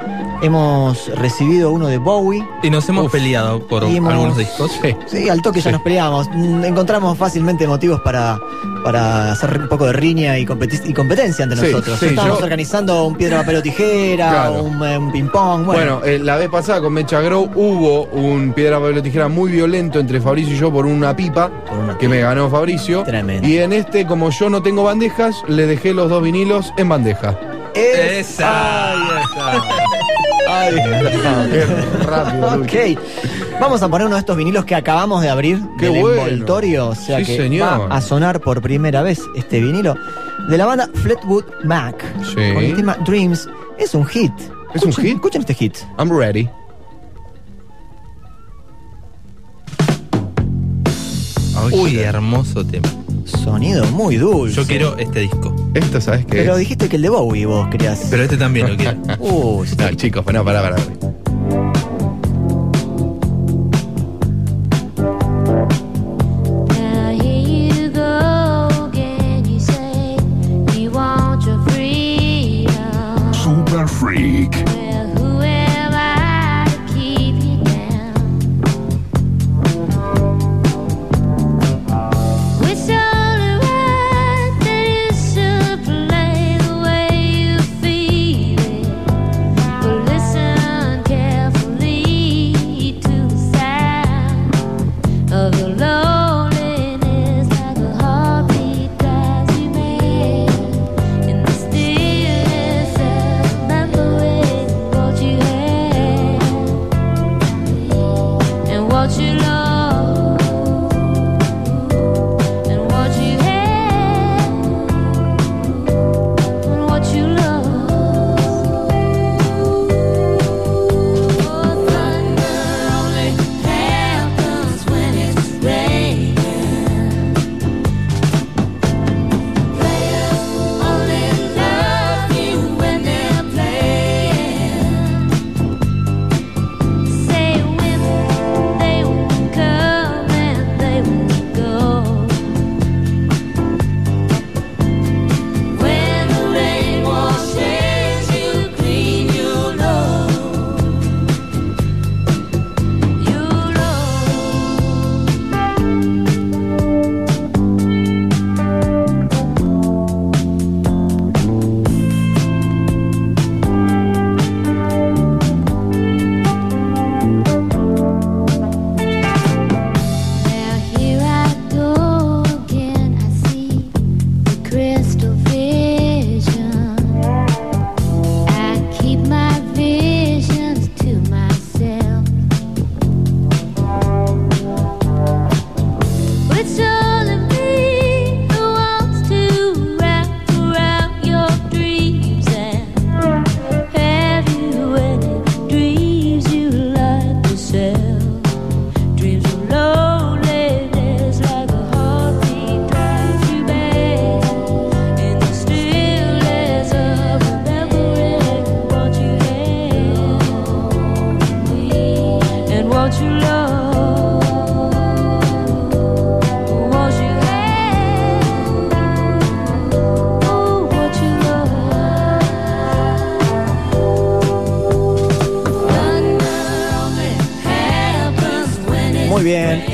[0.43, 2.44] Hemos recibido uno de Bowie.
[2.64, 4.73] Y nos hemos peleado por hemos- algunos discos.
[5.06, 6.28] Sí, al toque ya nos peleamos.
[6.32, 8.40] Mm, Encontramos fácilmente motivos para,
[8.82, 11.98] para hacer un poco de riña y, competi- y competencia entre Sí, nosotros.
[12.01, 14.62] sí, Estábamos yo- organizando un piedra, papel o tijera, Claro.
[14.64, 15.64] un, eh, un ping-pong.
[15.64, 19.28] Bueno, Bueno, eh, la vez pasada con Mecha Grow hubo un piedra, papel o tijera
[19.28, 21.51] muy violento entre Fabricio y yo por una pipa
[22.01, 23.05] que me ganó Fabricio.
[23.05, 23.47] Tremendo.
[23.47, 27.39] Y en este, como yo no tengo bandejas, le dejé los dos vinilos en bandeja.
[27.74, 28.90] Esa.
[28.93, 29.66] Ahí está.
[30.61, 31.49] Está.
[31.51, 31.65] Qué
[32.05, 32.62] rápido.
[32.62, 32.99] Ok.
[33.61, 36.23] Vamos a poner uno de estos vinilos que acabamos de abrir Qué del bueno.
[36.27, 36.89] envoltorio.
[36.89, 37.91] O sea Sí, que señor.
[37.91, 39.95] va a sonar por primera vez este vinilo
[40.49, 42.05] de la banda Fleetwood Mac.
[42.24, 42.35] Sí.
[42.55, 43.49] Con el tema Dreams.
[43.79, 44.33] Es un hit.
[44.74, 45.15] ¿Es un hit?
[45.16, 45.77] Escuchen este hit.
[45.99, 46.49] I'm ready.
[51.73, 52.89] Uy, hermoso tema.
[53.24, 54.55] Sonido muy dulce.
[54.57, 55.55] Yo quiero este disco.
[55.74, 56.59] Esto, ¿sabes qué Pero es?
[56.61, 58.07] dijiste que el de Bowie vos querías.
[58.11, 58.99] Pero este también lo quiero.
[59.20, 60.77] Uy, No, chicos, no, pará, pará.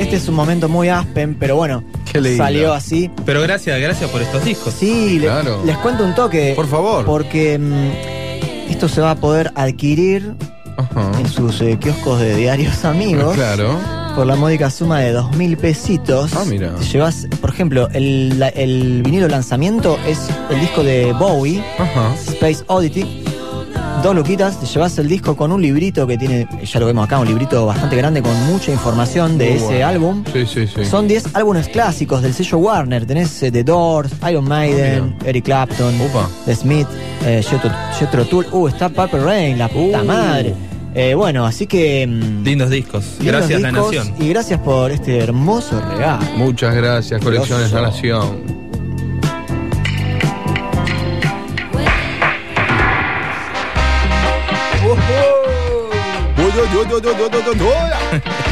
[0.08, 2.42] Este es un momento muy aspen, pero bueno, Qué lindo.
[2.42, 3.10] salió así.
[3.26, 4.72] Pero gracias, gracias por estos discos.
[4.72, 5.62] Sí, Claro.
[5.66, 6.54] les cuento un toque.
[6.56, 7.04] Por favor.
[7.04, 10.34] Porque mm, esto se va a poder adquirir
[10.78, 11.12] Ajá.
[11.20, 13.34] en sus eh, kioscos de diarios amigos.
[13.34, 13.78] Claro.
[14.16, 16.32] Por la módica suma de dos mil pesitos.
[16.34, 16.74] Ah, mira.
[16.76, 20.18] Te llevas, por ejemplo, el, la- el vinilo lanzamiento es
[20.50, 22.14] el disco de Bowie, Ajá.
[22.28, 23.24] Space Oddity.
[24.02, 27.18] Dos luquitas, te llevas el disco con un librito que tiene, ya lo vemos acá,
[27.18, 29.86] un librito bastante grande con mucha información de Muy ese bueno.
[29.88, 30.24] álbum.
[30.32, 30.84] Sí, sí, sí.
[30.84, 33.04] Son 10 álbumes clásicos del sello Warner.
[33.06, 36.28] Tenés eh, The Doors, Iron Maiden, Eric Clapton, Upa.
[36.46, 36.86] The Smith,
[37.24, 37.42] eh,
[37.98, 38.46] Jethro, Tull.
[38.52, 40.06] Uh, está Purple Rain, la puta Uh.
[40.06, 40.54] madre.
[40.94, 42.06] Eh, bueno, así que.
[42.06, 43.04] mm, Lindos discos.
[43.18, 44.14] lindos Gracias, La discos Nación.
[44.20, 46.24] Y gracias por este hermoso regalo.
[46.36, 47.82] Muchas gracias, Colecciones La
[57.00, 57.28] Grosso.
[57.28, 57.68] Nación.
[58.20, 58.47] Echo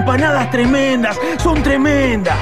[0.00, 2.38] empanadas tremendas, son tremendas.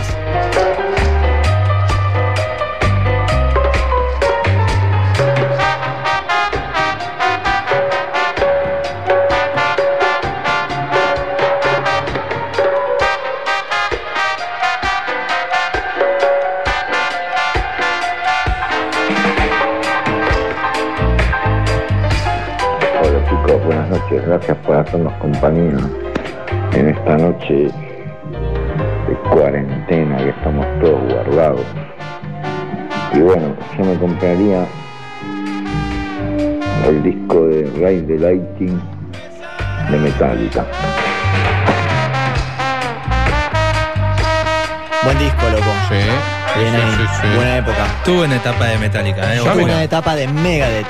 [23.03, 24.27] Hola chicos, buenas noches.
[24.27, 26.08] Gracias por hacernos compañía
[26.79, 27.55] en esta noche
[29.09, 31.63] de cuarentena que estamos todos guardados.
[33.15, 34.65] Y bueno, yo me compraría
[36.87, 38.81] el disco de Ray the Lighting
[39.91, 40.65] de Metallica.
[45.03, 45.71] Buen disco, loco.
[45.89, 45.95] Sí.
[46.61, 46.93] Bien sí, ahí.
[46.99, 47.37] sí, sí.
[47.37, 47.85] Buena época.
[48.05, 49.37] Tuve una etapa de Metallica, ¿eh?
[49.39, 50.87] Yo tuve una etapa de Megadeth.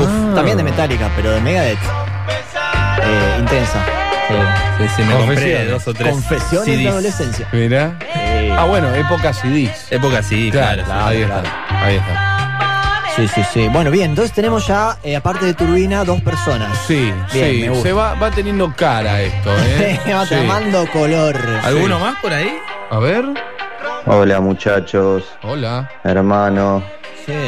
[0.00, 0.32] Uf, Ah.
[0.34, 1.78] También de Metallica, pero de Megadeth.
[1.78, 3.78] Eh, intensa.
[4.28, 5.70] Sí, sí, me compré Confesiones.
[5.70, 7.48] dos o tres Confesiones de adolescencia.
[7.52, 7.98] Mira.
[8.56, 9.86] Ah, bueno, época CDs.
[9.90, 10.82] Época sí, claro.
[10.84, 11.16] Claro, sí.
[11.16, 11.42] ahí está.
[11.84, 12.28] Ahí está.
[13.16, 13.68] Sí, sí, sí.
[13.68, 16.70] Bueno, bien, entonces tenemos ya, eh, aparte de Turbina, dos personas.
[16.86, 17.60] Sí, Bien, sí.
[17.62, 17.82] me gusta.
[17.88, 20.00] Se va, va teniendo cara esto, ¿eh?
[20.14, 20.34] va Sí.
[20.36, 21.36] tomando color.
[21.62, 22.56] ¿Alguno más por ahí?
[22.90, 23.24] A ver.
[24.06, 25.24] Hola muchachos.
[25.42, 25.90] Hola.
[26.04, 26.82] Hermano.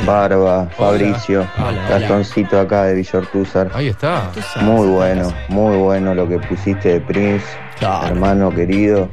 [0.06, 1.88] Barba, Fabricio, Hola.
[1.88, 3.70] Gastoncito acá de Villortúzar.
[3.74, 4.30] Ahí está.
[4.60, 7.44] Muy bueno, muy bueno lo que pusiste de Prince,
[8.06, 9.08] hermano querido.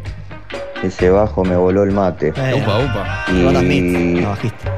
[0.84, 2.30] Ese bajo me voló el mate.
[2.32, 3.26] Upa, upa.
[3.32, 4.24] Y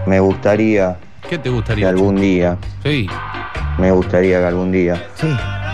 [0.06, 0.98] me gustaría
[1.30, 1.86] ¿Qué te gustaría?
[1.86, 3.08] que algún día, Sí.
[3.78, 5.02] me gustaría que algún día,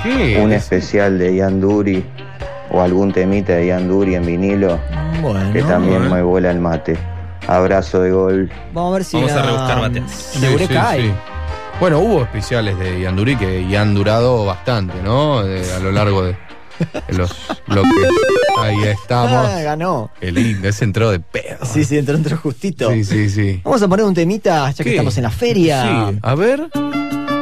[0.03, 0.39] ¿Qué?
[0.41, 2.05] un especial de Ian Duri
[2.71, 4.79] o algún temita de Ian Duri en vinilo
[5.21, 5.51] Bueno.
[5.51, 6.15] que también Bueno.
[6.15, 6.95] me vuela el mate.
[7.55, 8.51] Abrazo de gol.
[8.73, 10.35] Vamos a ver si Vamos a la- rebuscar bateas.
[10.35, 11.13] En Eureka hay.
[11.79, 15.41] Bueno, hubo especiales de Yanduri que y han durado bastante, ¿no?
[15.43, 16.35] De- a lo largo de,
[17.07, 17.31] de los
[17.67, 17.91] bloques.
[18.59, 19.31] Ahí estamos.
[19.49, 20.11] Ah, ganó.
[20.19, 21.65] Qué lindo, ese entró de pedo.
[21.65, 22.91] Sí, sí, entró, entró justito.
[22.91, 23.61] Sí, sí, sí.
[23.63, 24.89] Vamos a poner un temita, ya que ¿Qué?
[24.91, 26.09] estamos en la feria.
[26.11, 26.67] Sí, a ver.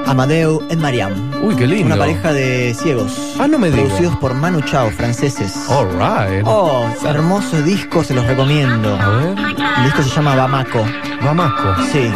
[0.07, 1.13] Amadeu en Mariam.
[1.43, 1.87] Uy, qué lindo.
[1.87, 3.35] Una pareja de ciegos.
[3.39, 3.87] Ah, no me digas.
[3.87, 5.53] Producidos por Manu Chao, franceses.
[5.69, 6.43] All right.
[6.45, 8.95] Oh, hermoso disco, se los recomiendo.
[8.95, 9.37] A ver.
[9.77, 10.85] El disco se llama Bamako.
[11.23, 11.75] Bamako.
[11.91, 12.09] Sí.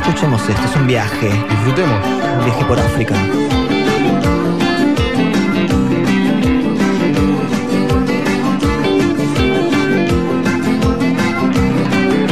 [0.00, 1.30] Escuchemos esto, es un viaje.
[1.50, 2.06] Disfrutemos.
[2.38, 3.14] Un viaje por África.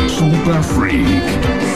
[0.08, 1.06] Super Freak.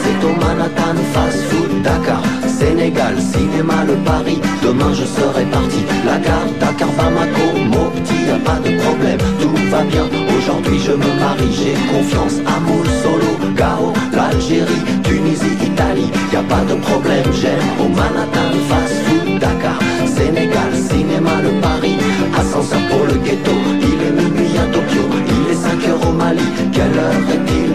[0.03, 4.39] C'est au Manhattan Fast Food Dakar Sénégal, cinéma, le Paris.
[4.63, 5.81] Demain je serai parti.
[6.05, 7.45] La gare, Dakar, Bamako.
[7.73, 9.19] Mon petit, y a pas de problème.
[9.41, 10.05] Tout va bien,
[10.37, 11.51] aujourd'hui je me marie.
[11.59, 16.09] J'ai confiance, Amoul, Solo, Gao L'Algérie, Tunisie, Italie.
[16.31, 19.79] Y a pas de problème, j'aime Au Manhattan Fast Food Dakar.
[20.07, 21.97] Sénégal, cinéma, le Paris.
[22.39, 23.51] Ascenseur pour le ghetto.
[23.81, 25.03] Il est minuit à Tokyo.
[25.27, 26.47] Il est 5 heures au Mali.
[26.71, 27.71] Quelle heure est-il?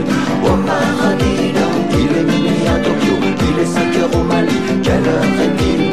[0.49, 1.40] Au paradis
[3.61, 4.55] Est 5 heures au Mali.
[4.83, 5.90] Quelle heure est-il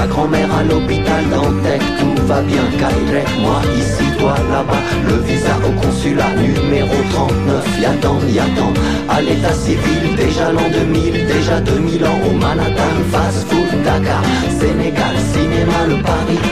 [0.00, 4.82] la grand-mère à l'hôpital Dantec Tout va bien, Kairek, moi ici, toi là-bas.
[5.08, 8.72] Le visa au consulat numéro 39 Y'attend, y'attend,
[9.08, 12.94] à l'état civil Déjà l'an 2000, déjà 2000 ans Au Manhattan.
[13.12, 14.22] Fast Food Dakar
[14.60, 16.42] Sénégal, cinéma, le Paris.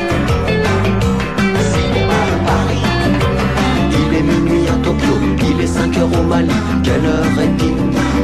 [1.72, 2.84] Cinéma, le Paris.
[4.00, 5.14] Il est minuit à Tokyo,
[5.50, 6.48] il est 5 heures au Mali.
[6.84, 7.76] Quelle heure est-il?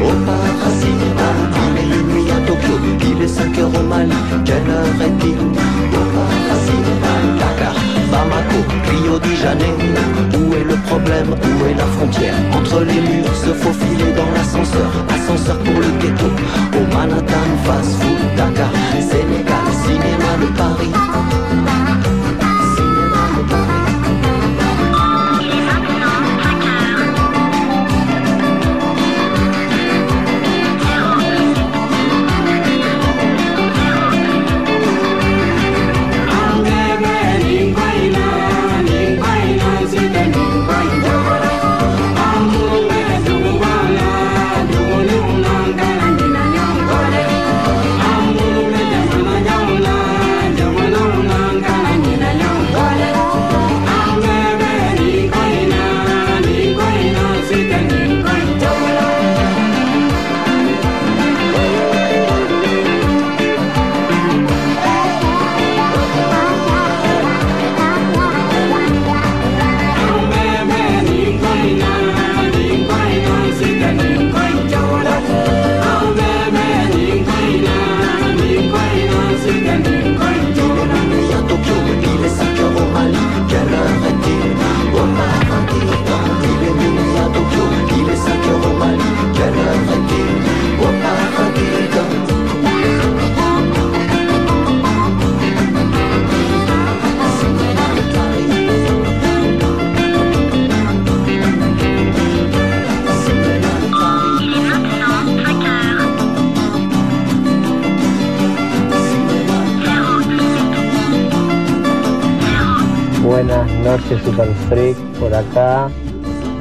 [0.04, 1.53] Au paradis
[3.10, 4.12] il est 5 heures au Mali
[4.44, 5.38] Quelle heure est-il?
[5.38, 6.82] Au paradis
[7.38, 7.74] Dakar,
[8.10, 9.78] Bamako, Rio de Janeiro.
[10.38, 11.30] Où est le problème?
[11.30, 12.34] Où est la frontière?
[12.56, 14.90] Entre les murs, se faufiler dans l'ascenseur.
[15.08, 16.26] Ascenseur pour le ghetto.
[16.78, 18.70] Au Manhattan, fast food, Dakar
[19.00, 21.13] Sénégal, cinéma, le Paris
[113.84, 115.90] noches, Super Freak, por acá,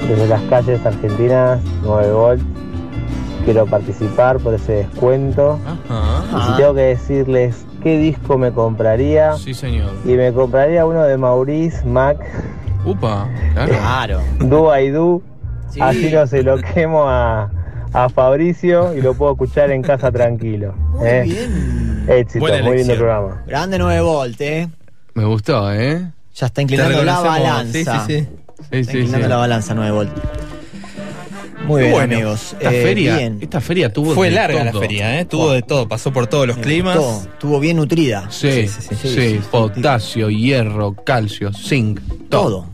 [0.07, 2.41] desde las calles argentinas, 9 volt.
[3.45, 5.59] Quiero participar por ese descuento.
[6.35, 9.33] Y si tengo que decirles qué disco me compraría.
[9.37, 9.91] Sí, señor.
[10.05, 12.17] Y me compraría uno de Maurice Mac,
[12.85, 13.71] Upa, claro.
[13.71, 14.21] Claro.
[14.39, 15.21] Do I Do.
[15.69, 15.79] Sí.
[15.81, 17.49] Así no se lo quemo a,
[17.93, 20.73] a Fabricio y lo puedo escuchar en casa tranquilo.
[20.91, 21.23] Muy ¿eh?
[21.23, 22.05] bien.
[22.07, 23.43] Éxito, Buena muy lindo programa.
[23.47, 24.67] Grande 9 volt, ¿eh?
[25.13, 26.11] Me gustó, ¿eh?
[26.35, 28.05] Ya está inclinando la balanza.
[28.07, 28.27] Sí, sí, sí.
[28.59, 29.29] Sí, Está sí, inclinando sí.
[29.29, 30.11] la balanza 9 volt.
[31.67, 32.15] Muy bien, bueno.
[32.15, 32.53] amigos.
[32.59, 33.37] Esta Eh, feria, bien.
[33.41, 34.73] esta feria tuvo Fue de larga todo.
[34.73, 35.25] la feria, ¿eh?
[35.25, 36.95] Tuvo de todo, pasó por todos los climas.
[36.95, 38.27] Todo, Estuvo bien nutrida.
[38.29, 42.49] Sí, sí, sí, Potasio, hierro, calcio, zinc, todo.
[42.49, 42.65] Todo.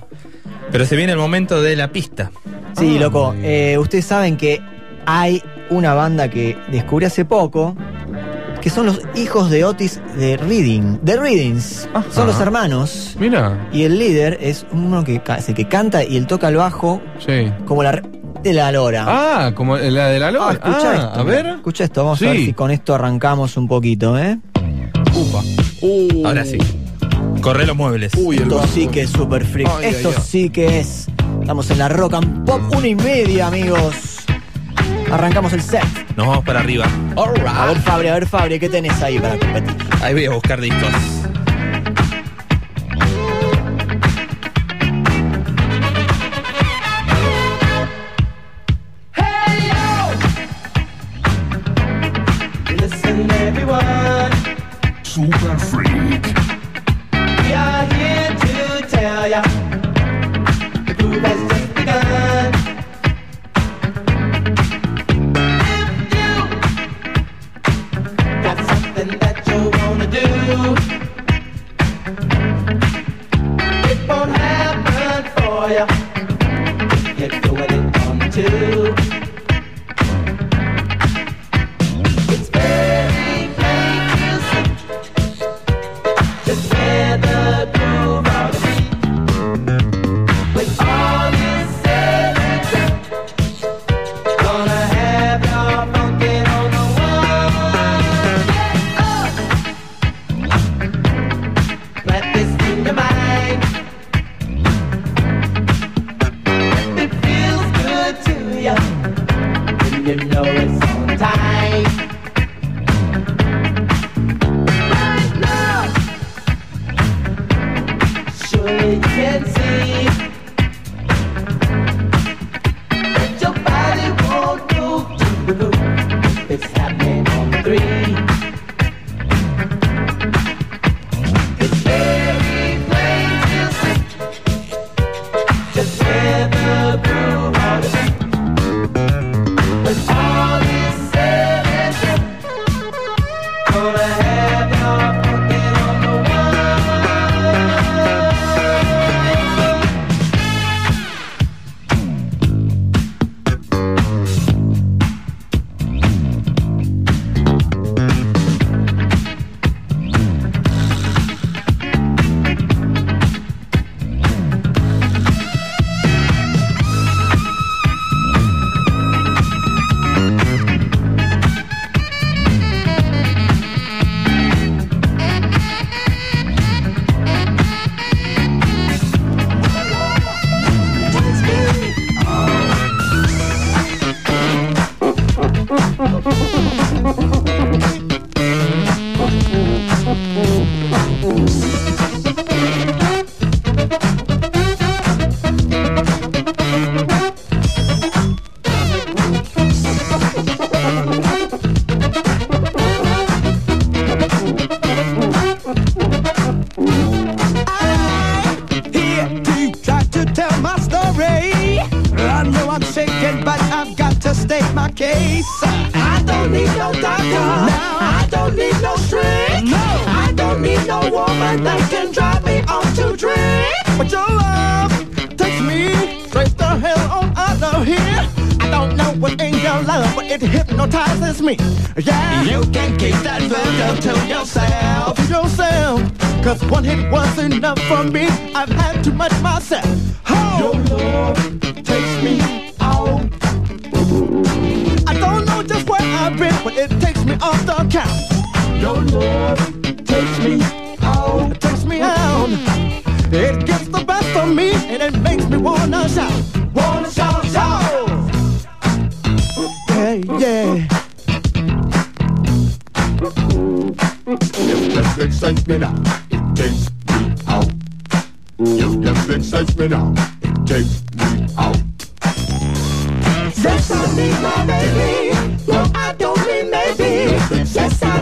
[0.71, 2.31] Pero se viene el momento de la pista.
[2.77, 3.35] Sí, loco.
[3.41, 4.59] eh, ustedes saben que
[5.05, 7.75] hay una banda que descubrí hace poco,
[8.61, 10.99] que son los hijos de Otis de Reading.
[11.01, 11.87] De Readings.
[12.11, 13.15] Son los hermanos.
[13.19, 13.69] Mira.
[13.71, 17.01] Y el líder es uno que, es el que canta y él toca el bajo
[17.25, 17.51] Sí.
[17.65, 18.03] como la re-
[18.43, 19.05] de la lora.
[19.07, 20.51] Ah, como la de la Ah, lora.
[20.53, 21.19] escucha Ah, esto.
[21.19, 21.45] a ver.
[21.47, 24.37] Escucha esto, vamos a ver si con esto arrancamos un poquito, ¿eh?
[25.15, 25.41] Upa.
[25.81, 26.25] Uh.
[26.27, 26.57] Ahora sí.
[27.41, 28.11] Corre los muebles.
[28.17, 28.67] Uy, el Esto bajo.
[28.67, 29.69] sí que es super freak.
[29.77, 30.23] Ay, ay, Esto ay.
[30.25, 31.07] sí que es.
[31.41, 33.93] Estamos en la Rock and Pop una y media, amigos.
[35.11, 35.83] Arrancamos el set.
[36.15, 36.85] Nos vamos para arriba.
[37.15, 39.75] A ver, Fabri, a ver, Fabri, ¿qué tenés ahí para competir?
[40.01, 40.89] Ahí voy a buscar discos.
[52.77, 54.31] Listen, everyone,
[55.03, 55.88] Super Freak.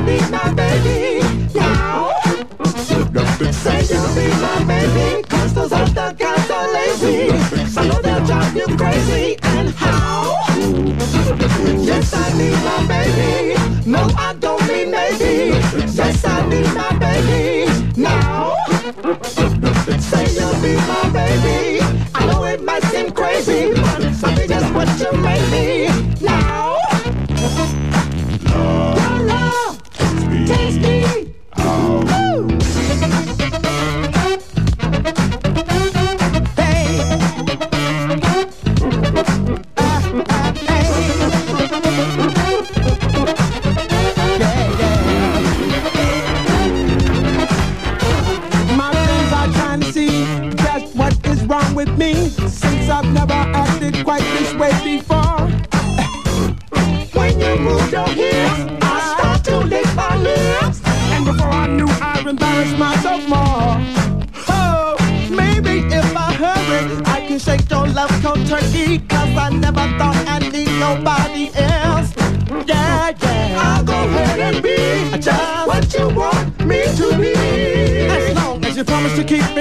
[0.08, 1.20] be my baby.
[3.52, 4.64] Say you'll be my
[5.54, 7.30] those other guys are lazy.
[7.78, 8.02] I know
[8.56, 10.38] you crazy, and how?
[11.90, 13.90] Yes, I need my baby.
[13.90, 14.34] No, I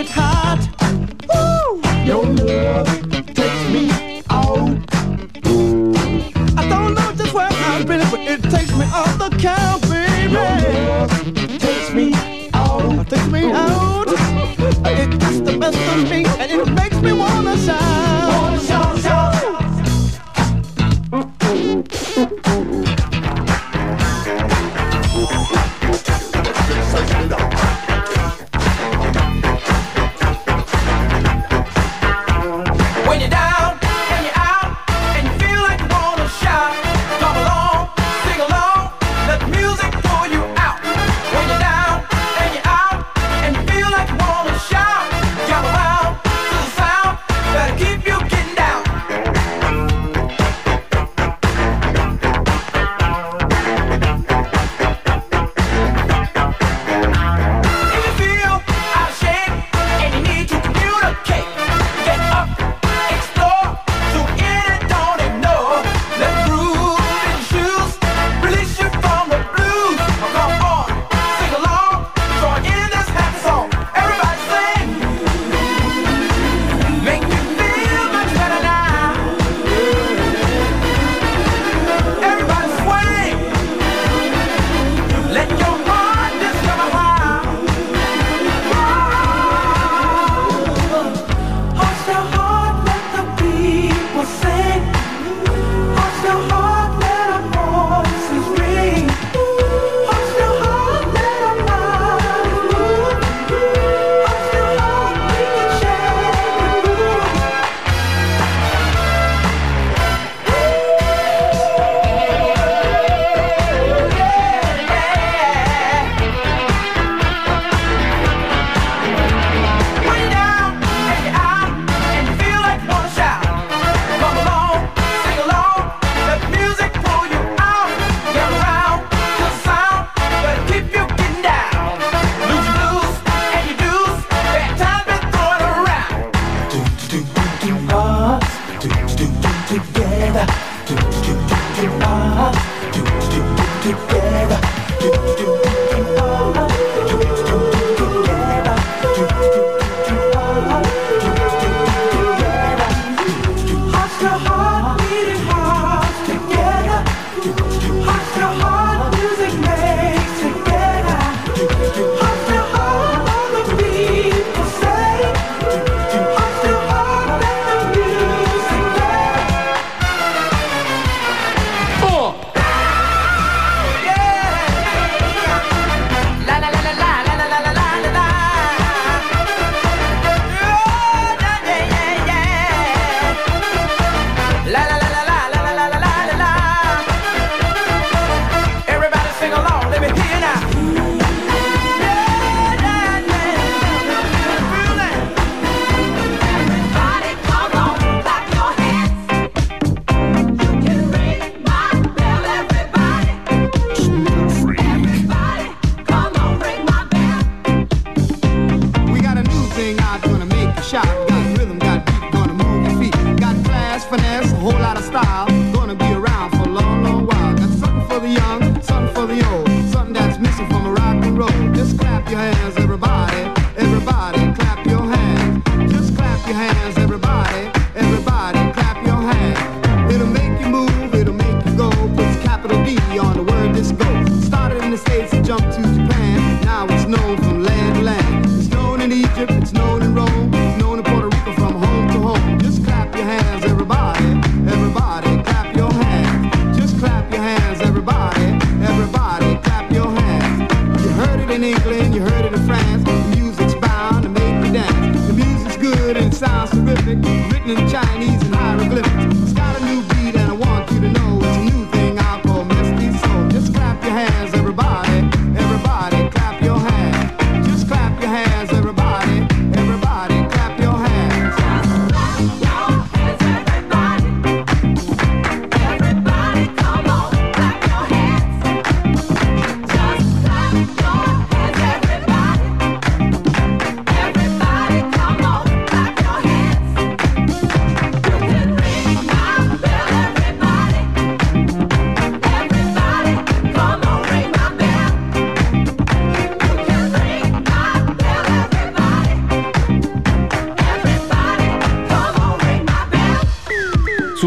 [0.09, 0.76] hard.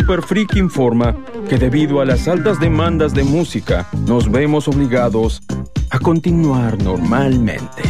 [0.10, 1.16] Super Freak informa
[1.48, 5.40] que debido a las altas demandas de música, nos vemos obligados
[5.92, 7.89] a continuar normalmente.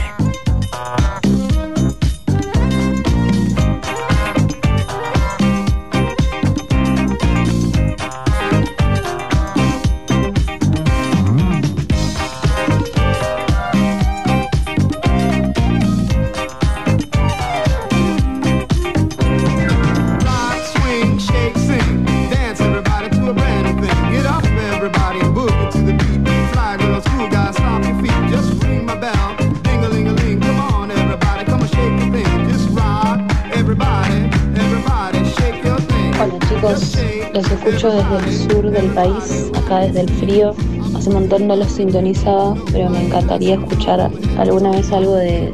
[37.90, 40.56] Escucho desde el sur del país, acá desde el frío.
[40.96, 45.54] Hace un montón no los sintonizaba, pero me encantaría escuchar alguna vez algo de,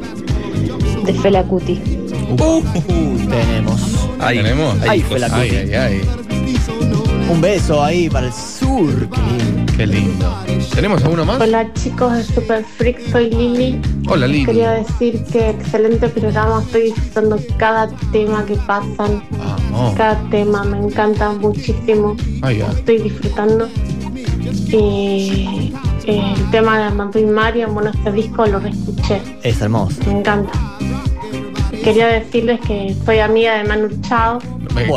[1.04, 1.80] de Fela Kuti.
[2.36, 4.08] tenemos.
[4.18, 4.74] Ahí, ¿Tenemos?
[4.88, 6.00] Ahí fue la Ay, ay, ay.
[7.30, 9.08] Un beso ahí para el sur.
[9.76, 10.34] Qué lindo.
[10.46, 10.66] Qué lindo.
[10.74, 11.40] ¿Tenemos alguno más?
[11.40, 13.80] Hola chicos de Super Freak, soy Lili.
[14.08, 14.46] Hola, Lili.
[14.46, 19.22] Quería decir que excelente programa, estoy disfrutando cada tema que pasan.
[19.76, 19.94] Vamos.
[19.94, 22.16] Cada tema me encanta muchísimo.
[22.42, 22.70] Ya.
[22.70, 23.68] Estoy disfrutando.
[24.68, 25.72] Y
[26.06, 29.20] eh, el tema de Armando y Mario, bueno, este disco lo reescuché.
[29.42, 30.00] Es hermoso.
[30.06, 30.52] Me encanta.
[31.84, 34.38] Quería decirles que soy amiga de Manu Chao.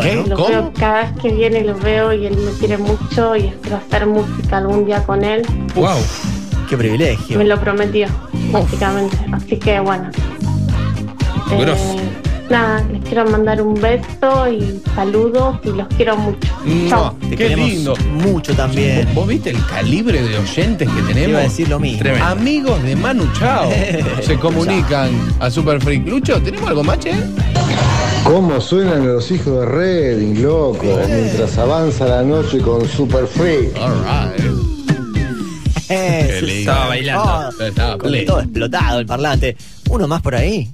[0.02, 0.24] ¿Qué?
[0.28, 0.48] Lo ¿Cómo?
[0.48, 4.08] veo cada vez que viene, lo veo y él me quiere mucho y espero hacer
[4.08, 5.44] música algún día con él.
[5.76, 5.98] Wow.
[6.70, 7.38] Qué privilegio.
[7.38, 8.08] Me lo prometió,
[8.52, 9.18] básicamente.
[9.32, 10.10] Así que bueno.
[11.52, 12.10] Eh,
[12.50, 16.48] nada, quiero mandar un beso y saludos y los quiero mucho.
[16.88, 17.16] Chao.
[17.22, 17.96] Te Qué queremos lindo.
[18.12, 19.08] mucho también.
[19.14, 21.30] ¿Vos viste el calibre de oyentes que tenemos?
[21.30, 22.00] Iba a decir lo mismo.
[22.00, 22.26] Tremendo.
[22.28, 23.70] Amigos de Manu Chao.
[24.22, 25.10] Se comunican
[25.40, 26.08] a Super Freak.
[26.08, 27.12] Lucho, ¿tenemos algo más, che?
[28.24, 30.84] ¿Cómo suenan los hijos de Redding, loco?
[31.08, 33.72] Mientras avanza la noche con Super Free.
[35.92, 37.50] Eh, sí, Estaba bailando.
[37.60, 38.32] Oh, Estaba con pleno.
[38.32, 39.58] todo explotado el parlante.
[39.90, 40.70] Uno más por ahí.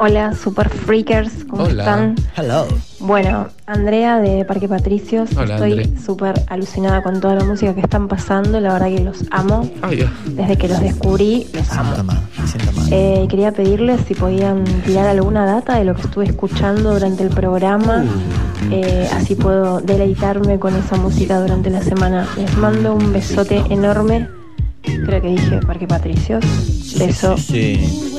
[0.00, 1.82] Hola Super Freakers, ¿cómo Hola.
[1.82, 2.14] están?
[2.36, 2.66] Hello.
[2.98, 8.08] Bueno, Andrea de Parque Patricios, Hola, estoy súper alucinada con toda la música que están
[8.08, 9.70] pasando, la verdad que los amo.
[9.82, 10.12] Ay, ya.
[10.26, 11.94] Desde que los descubrí, los amo.
[11.94, 12.88] Siento mal, me siento mal.
[12.90, 17.30] Eh, quería pedirles si podían tirar alguna data de lo que estuve escuchando durante el
[17.30, 18.04] programa.
[18.04, 18.72] Uh.
[18.72, 22.26] Eh, así puedo deleitarme con esa música durante la semana.
[22.36, 24.28] Les mando un besote enorme.
[24.82, 26.44] Creo que dije Parque Patricios.
[26.98, 27.36] Beso.
[27.36, 28.13] Sí.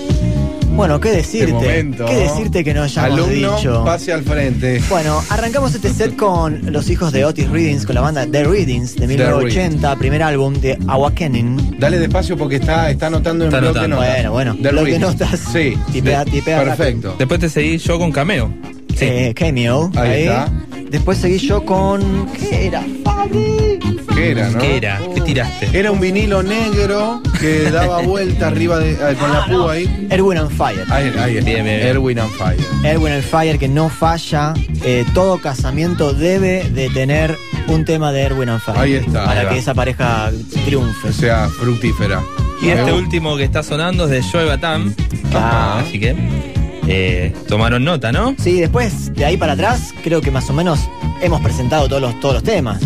[0.75, 1.45] Bueno, ¿qué decirte?
[1.45, 2.05] Este momento.
[2.05, 3.83] ¿Qué decirte que no hayamos Alumno, dicho?
[3.85, 4.81] pase al frente.
[4.89, 8.95] Bueno, arrancamos este set con los hijos de Otis Readings, con la banda The Readings
[8.97, 11.77] de 1980, primer álbum de Awakening.
[11.79, 13.95] Dale despacio porque está, está anotando en Está bloque anotando.
[14.01, 14.13] notas.
[14.15, 14.99] Bueno, bueno, The bloque Reading.
[15.01, 15.39] notas.
[15.53, 15.77] Sí.
[15.93, 16.63] Tipea, tipea.
[16.63, 17.15] Perfecto.
[17.17, 18.51] Después te seguí yo con cameo.
[18.97, 19.05] Sí.
[19.05, 19.91] Eh, Cameo.
[19.95, 20.51] Ahí está.
[20.89, 22.27] Después seguí yo con.
[22.33, 22.83] ¿Qué era?
[23.03, 23.74] Fabi.
[24.15, 24.59] ¿Qué era, no?
[24.59, 25.01] ¿Qué era?
[25.13, 25.69] ¿Qué tiraste?
[25.77, 30.07] Era un vinilo negro que daba vuelta arriba de, con la púa ahí.
[30.09, 30.85] Erwin and Fire.
[30.89, 31.49] Ahí, ahí está.
[31.51, 31.81] Bien, bien, bien.
[31.81, 32.59] Erwin and Fire.
[32.83, 34.53] Erwin and Fire que no falla.
[34.83, 37.37] Eh, todo casamiento debe de tener
[37.67, 38.79] un tema de Erwin and Fire.
[38.79, 39.25] Ahí está.
[39.25, 40.31] Para Ahí que esa pareja
[40.63, 41.09] triunfe.
[41.09, 42.21] O sea, fructífera.
[42.61, 44.93] Y este último que está sonando es de Joe Batam.
[45.33, 45.83] Ah.
[45.85, 46.54] Así que.
[46.87, 48.35] Eh, tomaron nota, ¿no?
[48.41, 50.79] Sí, después de ahí para atrás, creo que más o menos
[51.21, 52.79] hemos presentado todos los, todos los temas.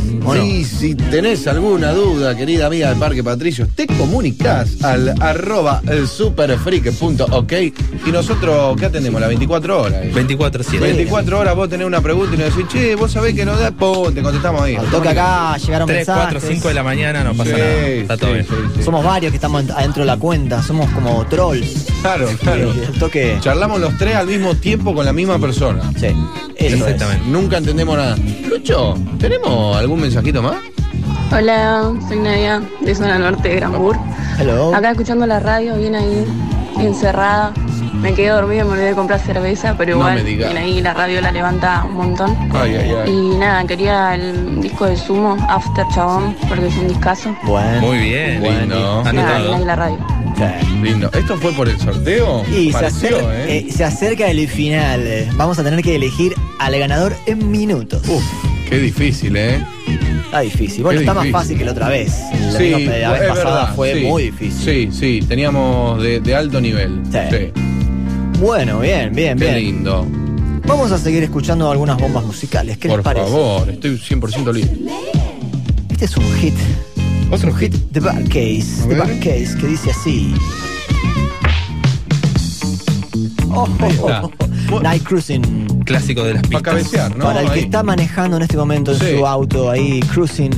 [0.46, 6.08] Y si tenés alguna duda, querida amiga del Parque Patricios, te comunicás al arroba el
[6.08, 7.54] superfreak.ok
[8.06, 9.20] y nosotros, ¿qué atendemos?
[9.20, 10.04] Las 24 horas.
[10.14, 10.80] 24-7.
[10.80, 13.72] 24 horas vos tenés una pregunta y nos decís, che, vos sabés que no da,
[13.72, 14.76] pum, te contestamos ahí.
[14.76, 16.50] Al toque acá llegaron 3, 4, mensajes.
[16.56, 17.80] 5 de la mañana no pasa Sí, nada.
[17.88, 18.46] Está todo sí, bien.
[18.48, 18.84] sí, sí.
[18.84, 21.86] Somos varios que estamos ent- adentro de la cuenta, somos como trolls.
[22.02, 22.74] Claro, claro.
[22.76, 23.38] Y al toque.
[23.42, 25.82] Charlamos los tres al mismo tiempo con la misma persona.
[25.98, 26.16] Sí, eso
[26.56, 26.74] es.
[26.74, 27.28] Exactamente.
[27.28, 28.16] Nunca entendemos nada.
[28.50, 30.56] Lucho, ¿tenemos algún mensajito más?
[31.32, 33.96] Hola, soy Nadia de Zona Norte de Granbur.
[34.40, 34.74] Hello.
[34.74, 36.26] Acá escuchando la radio, bien ahí,
[36.80, 37.54] encerrada.
[37.94, 41.32] Me quedé dormida, me olvidé de comprar cerveza, pero igual, bien ahí la radio la
[41.32, 42.36] levanta un montón.
[42.54, 43.12] Ay, ay, ay.
[43.12, 47.36] Y nada, quería el disco de Sumo, After Chabón, porque es un discazo.
[47.44, 47.82] Bueno.
[47.82, 48.42] Muy bien.
[48.42, 49.56] Nada, bien Anotado.
[49.56, 49.98] ahí la radio.
[50.82, 51.12] Lindo.
[51.14, 52.44] ¿Esto fue por el sorteo?
[52.50, 53.58] Y se Pareció, acerca, ¿eh?
[53.68, 55.28] eh, se acerca el final.
[55.36, 58.02] Vamos a tener que elegir al ganador en minutos.
[58.08, 58.24] Uf,
[58.70, 59.62] qué difícil, ¿eh?
[60.26, 60.84] Está difícil.
[60.84, 61.32] Bueno, Qué está difícil.
[61.34, 62.14] más fácil que la otra vez.
[62.32, 64.00] La, Sí, misma- la vez pasada verdad, fue sí.
[64.06, 64.90] muy difícil.
[64.94, 67.02] Sí, sí, teníamos de, de alto nivel.
[67.12, 67.52] Sí.
[68.40, 69.56] Bueno, bien, bien, Qué bien.
[69.58, 70.08] lindo.
[70.66, 72.78] Vamos a seguir escuchando algunas bombas musicales.
[72.78, 73.26] ¿Qué Por les parece?
[73.26, 74.76] favor, estoy 100% listo.
[75.90, 76.54] Este es un hit.
[77.30, 77.74] ¿Vos un hit?
[77.92, 78.82] The Bad Case.
[78.84, 78.98] A The ver.
[79.00, 80.34] Bad Case, que dice así.
[83.52, 84.32] Oh, oh,
[84.72, 84.80] oh.
[84.82, 85.84] Night Cruising.
[85.86, 86.74] Clásico de las Para pistas.
[86.74, 87.26] cabecear, ¿no?
[87.26, 89.18] Para el que está manejando en este momento en Sí.
[89.18, 90.52] su auto ahí, cruising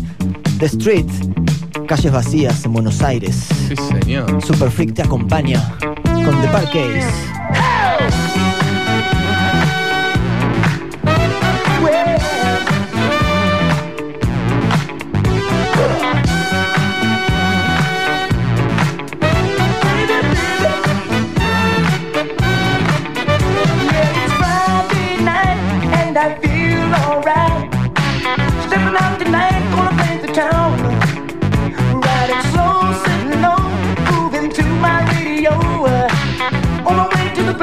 [0.59, 1.05] the street,
[1.87, 3.35] calles vacías en Buenos Aires.
[3.67, 4.41] Sí, señor.
[4.45, 5.61] Super Freak te acompaña
[6.03, 7.07] con The Bad Case.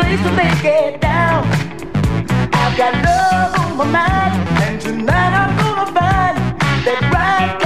[0.09, 0.65] Way to make
[1.01, 1.45] down.
[2.53, 6.37] I've got love on my mind, and tonight I'm gonna find
[6.87, 7.58] that right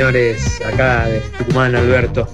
[0.00, 0.62] señores.
[0.66, 2.26] Acá de Tucumán, Alberto.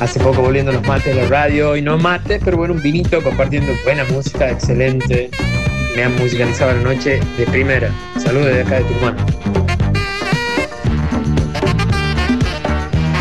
[0.00, 3.22] Hace poco volviendo los mates de la radio y no mates, pero bueno, un vinito
[3.22, 5.30] compartiendo buena música, excelente.
[5.94, 7.90] Me han musicalizado la noche de primera.
[8.18, 9.16] Saludos desde acá de Tucumán.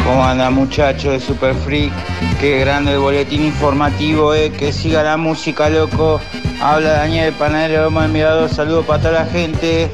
[0.03, 1.93] ¿Cómo anda muchachos de Super Freak?
[2.41, 4.51] Qué grande el boletín informativo, eh.
[4.51, 6.19] Que siga la música, loco.
[6.61, 8.49] Habla Daniel Panadero de Mirador.
[8.49, 9.89] Saludos para toda la gente.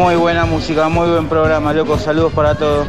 [0.00, 1.98] Muy buena música, muy buen programa, loco.
[1.98, 2.88] Saludos para todos.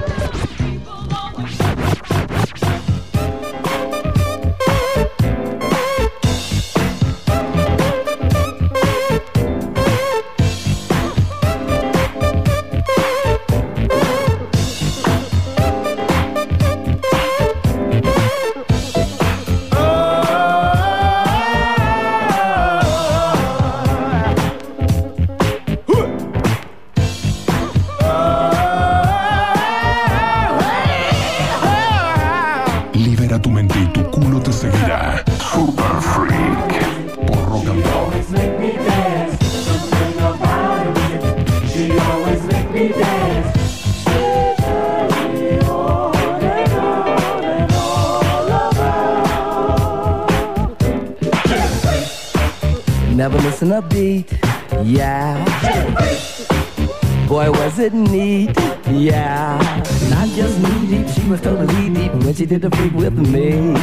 [60.72, 63.74] Knee deep, she was totally deep when she did the freak with me.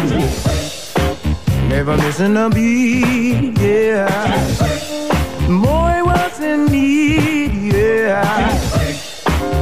[1.68, 4.08] Never missing a beat, yeah.
[5.46, 8.52] Boy, was in need, yeah.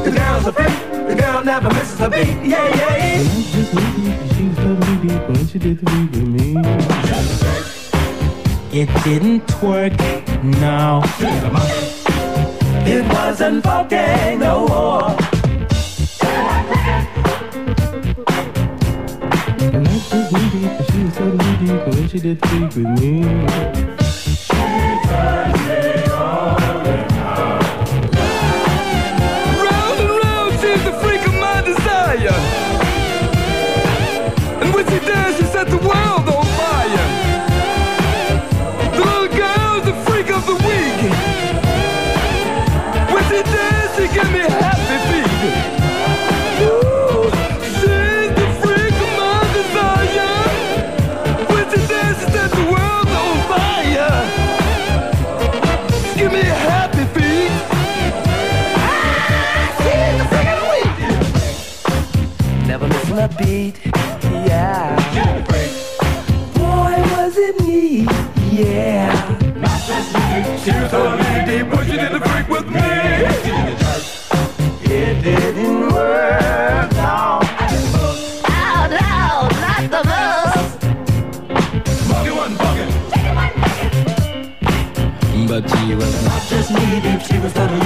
[0.05, 3.23] The girl's a freak, the girl never misses a beat, yeah, yeah.
[3.53, 6.57] Just deep, she was totally deep when she did the freak with me.
[8.73, 9.99] It didn't work,
[10.43, 11.03] no.
[12.89, 15.26] It wasn't funky no more.
[20.61, 23.23] Deep, and she was totally deep when she did freak with me.
[29.65, 30.53] Round and round,
[30.85, 32.39] the freak of my desire.
[34.63, 34.99] And when she
[35.37, 36.16] she set the world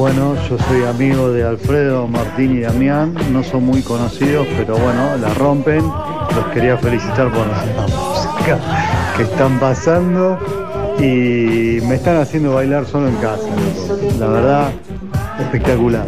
[0.00, 5.18] bueno, yo soy amigo de Alfredo, Martín y Damián, no son muy conocidos, pero bueno,
[5.18, 5.84] la rompen.
[6.34, 8.58] Los quería felicitar por la música
[9.14, 10.38] que están pasando
[10.98, 13.48] y me están haciendo bailar solo en casa,
[14.18, 14.70] la verdad,
[15.38, 16.06] espectacular.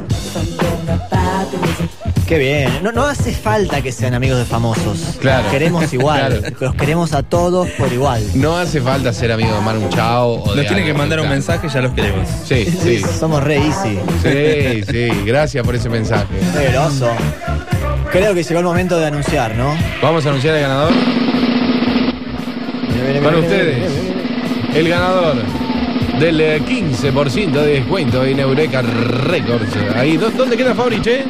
[2.32, 2.70] Qué bien.
[2.82, 5.18] No, no hace falta que sean amigos de famosos.
[5.20, 5.42] Claro.
[5.42, 6.38] Los queremos igual.
[6.40, 6.56] Claro.
[6.60, 8.22] Los queremos a todos por igual.
[8.36, 10.36] No hace falta ser amigo de Manu Chao.
[10.42, 12.26] o Nos tienen que mandar un mensaje, ya los queremos.
[12.46, 13.02] Sí, sí.
[13.20, 13.98] Somos re easy.
[14.22, 16.24] Sí, sí, gracias por ese mensaje.
[16.54, 17.10] Poderoso.
[18.10, 19.76] Creo que llegó el momento de anunciar, ¿no?
[20.00, 20.92] Vamos a anunciar el ganador.
[23.22, 23.92] Para ustedes,
[24.74, 25.36] el ganador
[26.18, 29.68] del eh, 15% de descuento en Eureka Records.
[29.96, 31.24] Ahí, ¿dó- ¿dónde queda Fabri, che?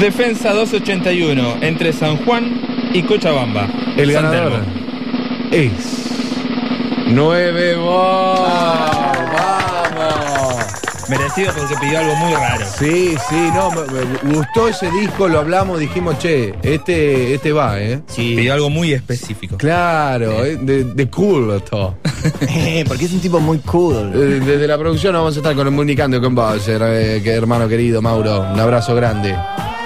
[0.00, 2.60] Defensa 281 entre San Juan
[2.94, 3.68] y Cochabamba.
[3.96, 4.60] El San ganador
[5.50, 6.06] es
[7.08, 8.48] 9 ¡Vamos!
[11.08, 12.64] Merecido porque pidió algo muy raro.
[12.78, 13.82] Sí, sí, no, me,
[14.30, 18.00] me gustó ese disco, lo hablamos, dijimos, che, este, este va, ¿eh?
[18.14, 19.56] Pidió algo muy específico.
[19.56, 21.96] Claro, eh, de, de cool todo.
[22.86, 24.12] Porque es un tipo muy cool.
[24.14, 28.42] Eh, Desde la producción vamos a estar comunicando con vos, eh, que hermano querido Mauro.
[28.52, 29.34] Un abrazo grande.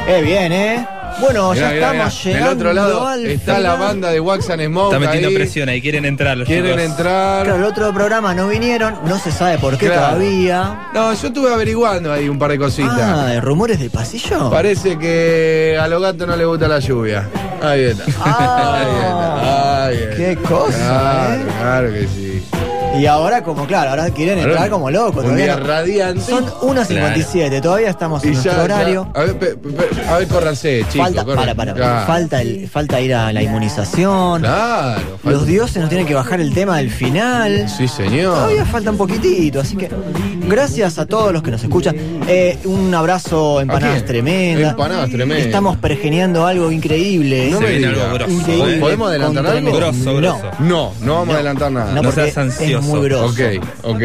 [0.07, 0.87] Eh, bien, ¿eh?
[1.21, 2.39] Bueno, ya Mirá, estamos mirá.
[2.39, 4.95] llegando Del otro lado al está la banda de Wax and Smoke.
[4.95, 5.35] Está metiendo ahí.
[5.35, 6.83] presión ahí, quieren entrar los Quieren chicos.
[6.83, 7.45] entrar.
[7.45, 10.01] Claro, el otro programa no vinieron, no se sabe por qué Claro.
[10.17, 10.89] todavía.
[10.95, 12.99] No, yo estuve averiguando ahí un par de cositas.
[13.01, 14.51] Ah, ¿de rumores del pasillo?
[14.51, 17.29] Parece que a los gatos no les gusta la lluvia.
[17.63, 18.05] Ahí está.
[18.25, 19.85] Ahí está.
[19.87, 20.15] Ahí está.
[20.15, 21.45] Ah, Qué cosa, Claro, ¿eh?
[21.61, 22.32] claro que sí.
[22.99, 25.17] Y ahora, como claro, ahora quieren Ahora, entrar como locos.
[25.17, 26.21] un todavía día no- radiante.
[26.31, 28.65] Son 1.57, todavía estamos en Y ya, nuestro ya.
[28.77, 29.09] horario.
[29.15, 31.07] A ver, pe- pe- a ver, córranse, chicos.
[31.07, 32.07] Falta, para, para, Claro.
[32.07, 34.43] falta, el, falta ir a la inmunización.
[34.43, 35.01] Claro.
[35.23, 37.67] falta- Los dioses nos tienen que bajar el tema del final.
[37.69, 38.35] Sí, señor.
[38.35, 39.89] Todavía falta un poquitito, así que
[40.47, 41.97] gracias a todos los que nos escuchan.
[42.29, 44.73] Eh, un abrazo, empanadas tremendas.
[44.73, 45.47] Empanadas tremendas.
[45.47, 47.49] Estamos pergeniando algo increíble.
[47.51, 48.77] No Se me algo grosso, Increíble.
[48.77, 48.81] ¿eh?
[48.81, 49.53] ¿Podemos adelantar algo?
[49.71, 49.79] tremendo.
[49.79, 50.17] Grosso, No.
[50.17, 50.51] grosso.
[50.61, 51.87] No, no vamos a adelantar nada.
[51.93, 52.79] No, No porque seas ansioso.
[52.79, 53.27] Es muy grosso.
[53.27, 54.03] Ok, ok.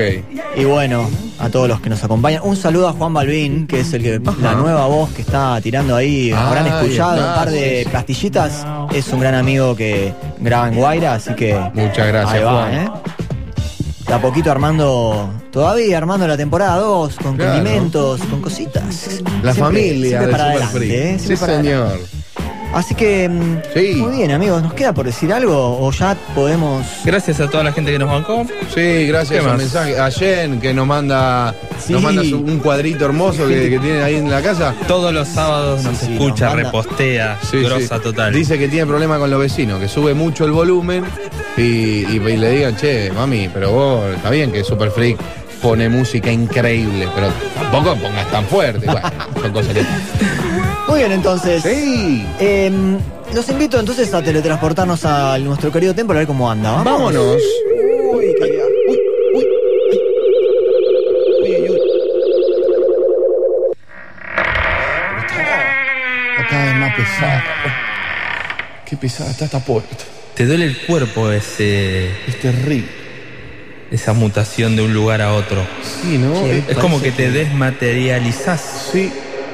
[0.57, 1.09] Y bueno,
[1.39, 2.41] a todos los que nos acompañan.
[2.43, 5.95] Un saludo a Juan Balvin, que es el que la nueva voz que está tirando
[5.95, 6.31] ahí.
[6.31, 7.89] Habrán Ahí escuchado está, un par de sí.
[7.91, 8.65] pastillitas.
[8.93, 11.53] Es un gran amigo que graba en Guaira, así que.
[11.73, 12.73] Muchas gracias, ahí va, Juan.
[12.73, 12.89] ¿eh?
[14.07, 17.55] De a poquito armando, todavía armando la temporada 2, con Claro.
[17.55, 18.83] condimentos, con cositas.
[19.43, 21.09] La Siempre- familia siempre de para Super adelante.
[21.13, 21.19] ¿eh?
[21.19, 21.83] Sí, señor.
[21.87, 22.05] adelante.
[22.73, 23.95] Así que, mm, Sí.
[23.95, 25.79] muy bien, amigos, ¿nos queda por decir algo?
[25.79, 26.85] ¿O ya podemos.?
[27.05, 28.45] Gracias a toda la gente que nos bancó.
[28.75, 29.57] Sí, gracias ¿Qué al más?
[29.57, 29.99] mensaje.
[29.99, 31.93] A Jen, que nos manda, Sí.
[31.93, 34.75] nos manda su- un cuadrito hermoso que, que tiene ahí en la casa.
[34.87, 38.03] Todos los sábados nos sí, escucha, nos manda- repostea, Sí, grosa sí.
[38.03, 38.33] total.
[38.33, 41.05] Dice que tiene problema con los vecinos, que sube mucho el volumen
[41.57, 45.17] y, y- y le digan, che, mami, pero vos, está bien que Super Freak
[45.61, 48.85] pone música increíble, pero tampoco pongas tan fuerte.
[48.85, 49.09] Bueno,
[49.41, 49.81] son cosas que...
[50.87, 51.63] Muy bien, entonces.
[51.63, 52.25] Sí.
[52.39, 52.97] Em,
[53.33, 56.71] los invito entonces a teletransportarnos a nuestro querido templo a ver cómo anda.
[56.71, 56.85] ¿vamos?
[57.13, 57.41] Vámonos.
[58.13, 58.99] Uy, qué- uy,
[59.35, 59.45] uy,
[59.89, 59.97] uy,
[61.43, 61.79] uy, uy.
[66.31, 67.43] Está cada vez más pesada.
[68.85, 69.95] Qué pesada está esta puerta.
[70.35, 72.87] Te duele el cuerpo ese, Es terrible.
[73.91, 75.65] esa mutación de un lugar a otro.
[75.81, 76.33] Sí, ¿no?
[76.43, 78.89] Sí, Es como que te desmaterializás.
[78.91, 79.11] Sí.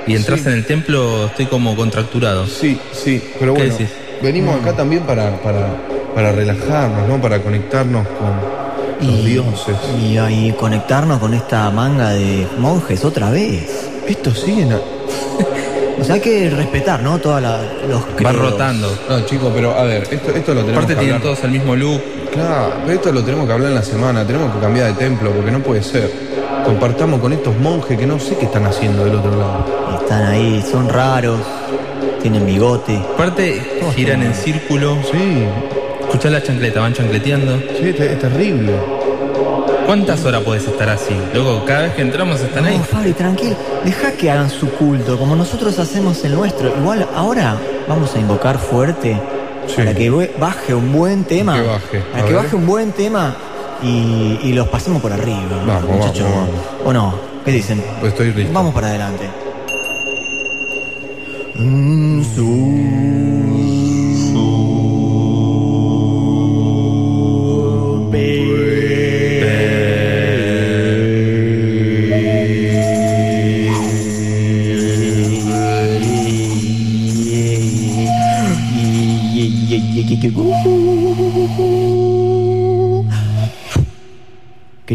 [0.08, 0.48] Y entras Sí.
[0.50, 2.46] en el templo, estoy como contracturado.
[2.48, 3.94] Sí, sí, pero ¿Qué bueno, decís?
[4.22, 5.68] venimos acá también para, para,
[6.14, 7.22] para relajarnos, ¿no?
[7.22, 9.76] Para conectarnos con los dioses.
[10.02, 13.90] Y ahí conectarnos con esta manga de monjes otra vez.
[14.08, 14.80] Estos siguen a...
[16.00, 17.20] O sea, hay que respetar, ¿no?
[17.20, 18.36] Todos los Va credos.
[18.36, 18.98] rotando.
[19.08, 21.22] No, chicos, pero a ver, esto, esto lo tenemos Aparte que tienen hablar.
[21.22, 22.02] todos el mismo look.
[22.34, 25.30] Claro, pero esto lo tenemos que hablar en la semana, tenemos que cambiar de templo,
[25.32, 26.12] porque no puede ser.
[26.66, 29.66] Compartamos con estos monjes que no sé qué están haciendo del otro lado.
[30.02, 31.40] Están ahí, son raros,
[32.22, 32.98] tienen bigote.
[33.14, 33.62] Aparte
[33.96, 34.98] giran en círculo.
[35.12, 35.46] Sí,
[36.02, 37.58] Escuchá la chancleta, van chancleteando.
[37.80, 38.74] sí, es, es terrible.
[39.86, 41.16] ¿Cuántas horas podés estar así?
[41.34, 42.78] Luego, cada vez que entramos están ahí.
[42.78, 43.56] No, Fabri, tranquilo.
[43.84, 46.70] Deja que hagan su culto, como nosotros hacemos el nuestro.
[46.78, 47.58] Igual ahora
[47.88, 49.20] vamos a invocar fuerte
[49.66, 49.76] Sí.
[49.78, 50.10] para que
[50.40, 51.56] baje un buen tema.
[51.56, 52.44] Que baje, Para a que ver.
[52.44, 53.34] baje un buen tema
[53.84, 55.64] y, y los pasemos por arriba.
[55.66, 56.28] Vamos, muchachos.
[56.30, 56.50] vamos,
[56.86, 57.14] ¿O no?
[57.46, 57.84] ¿Qué dicen?
[58.00, 58.54] Pues estoy listo.
[58.54, 59.30] Vamos para adelante.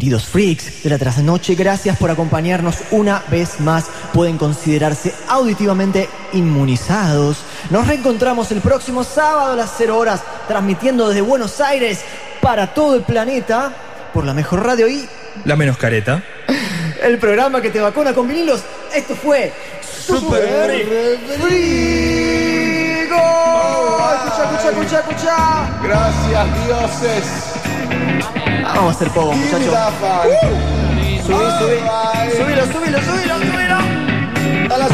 [0.09, 3.85] Queridos freaks de la trasnoche, gracias por acompañarnos una vez más.
[4.15, 7.37] Pueden considerarse auditivamente inmunizados.
[7.69, 12.01] Nos reencontramos el próximo sábado a las 0 horas, transmitiendo desde Buenos Aires
[12.41, 13.71] para todo el planeta
[14.15, 15.07] por la mejor radio y
[15.45, 16.23] La menos careta.
[17.03, 18.63] el programa que te vacuna con vinilos.
[18.95, 19.53] Esto fue
[19.83, 20.87] Super
[21.43, 23.13] Freak.
[23.13, 24.11] ¡Oh!
[24.25, 25.81] Escucha, escucha, escucha, escucha.
[25.83, 27.48] Gracias, dioses.
[28.75, 29.75] Vamos a hacer poco, muchachos.
[31.25, 31.79] Subí, subí.
[32.37, 33.79] Subilo, subilo, subilo, subilo.
[34.75, 34.89] A la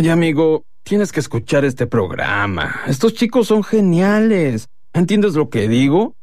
[0.00, 2.80] Oye, amigo, tienes que escuchar este programa.
[2.86, 4.70] Estos chicos son geniales.
[4.94, 6.16] ¿Entiendes lo que digo?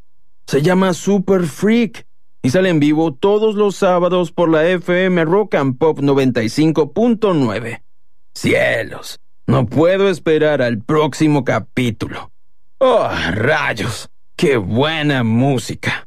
[0.48, 2.08] Se llama Super Freak
[2.41, 7.84] y sale en vivo todos los sábados por la FM Rock and Pop 95.9.
[8.34, 12.32] Cielos, no puedo esperar al próximo capítulo.
[12.80, 14.10] ¡Oh, rayos!
[14.36, 16.06] ¡Qué buena música!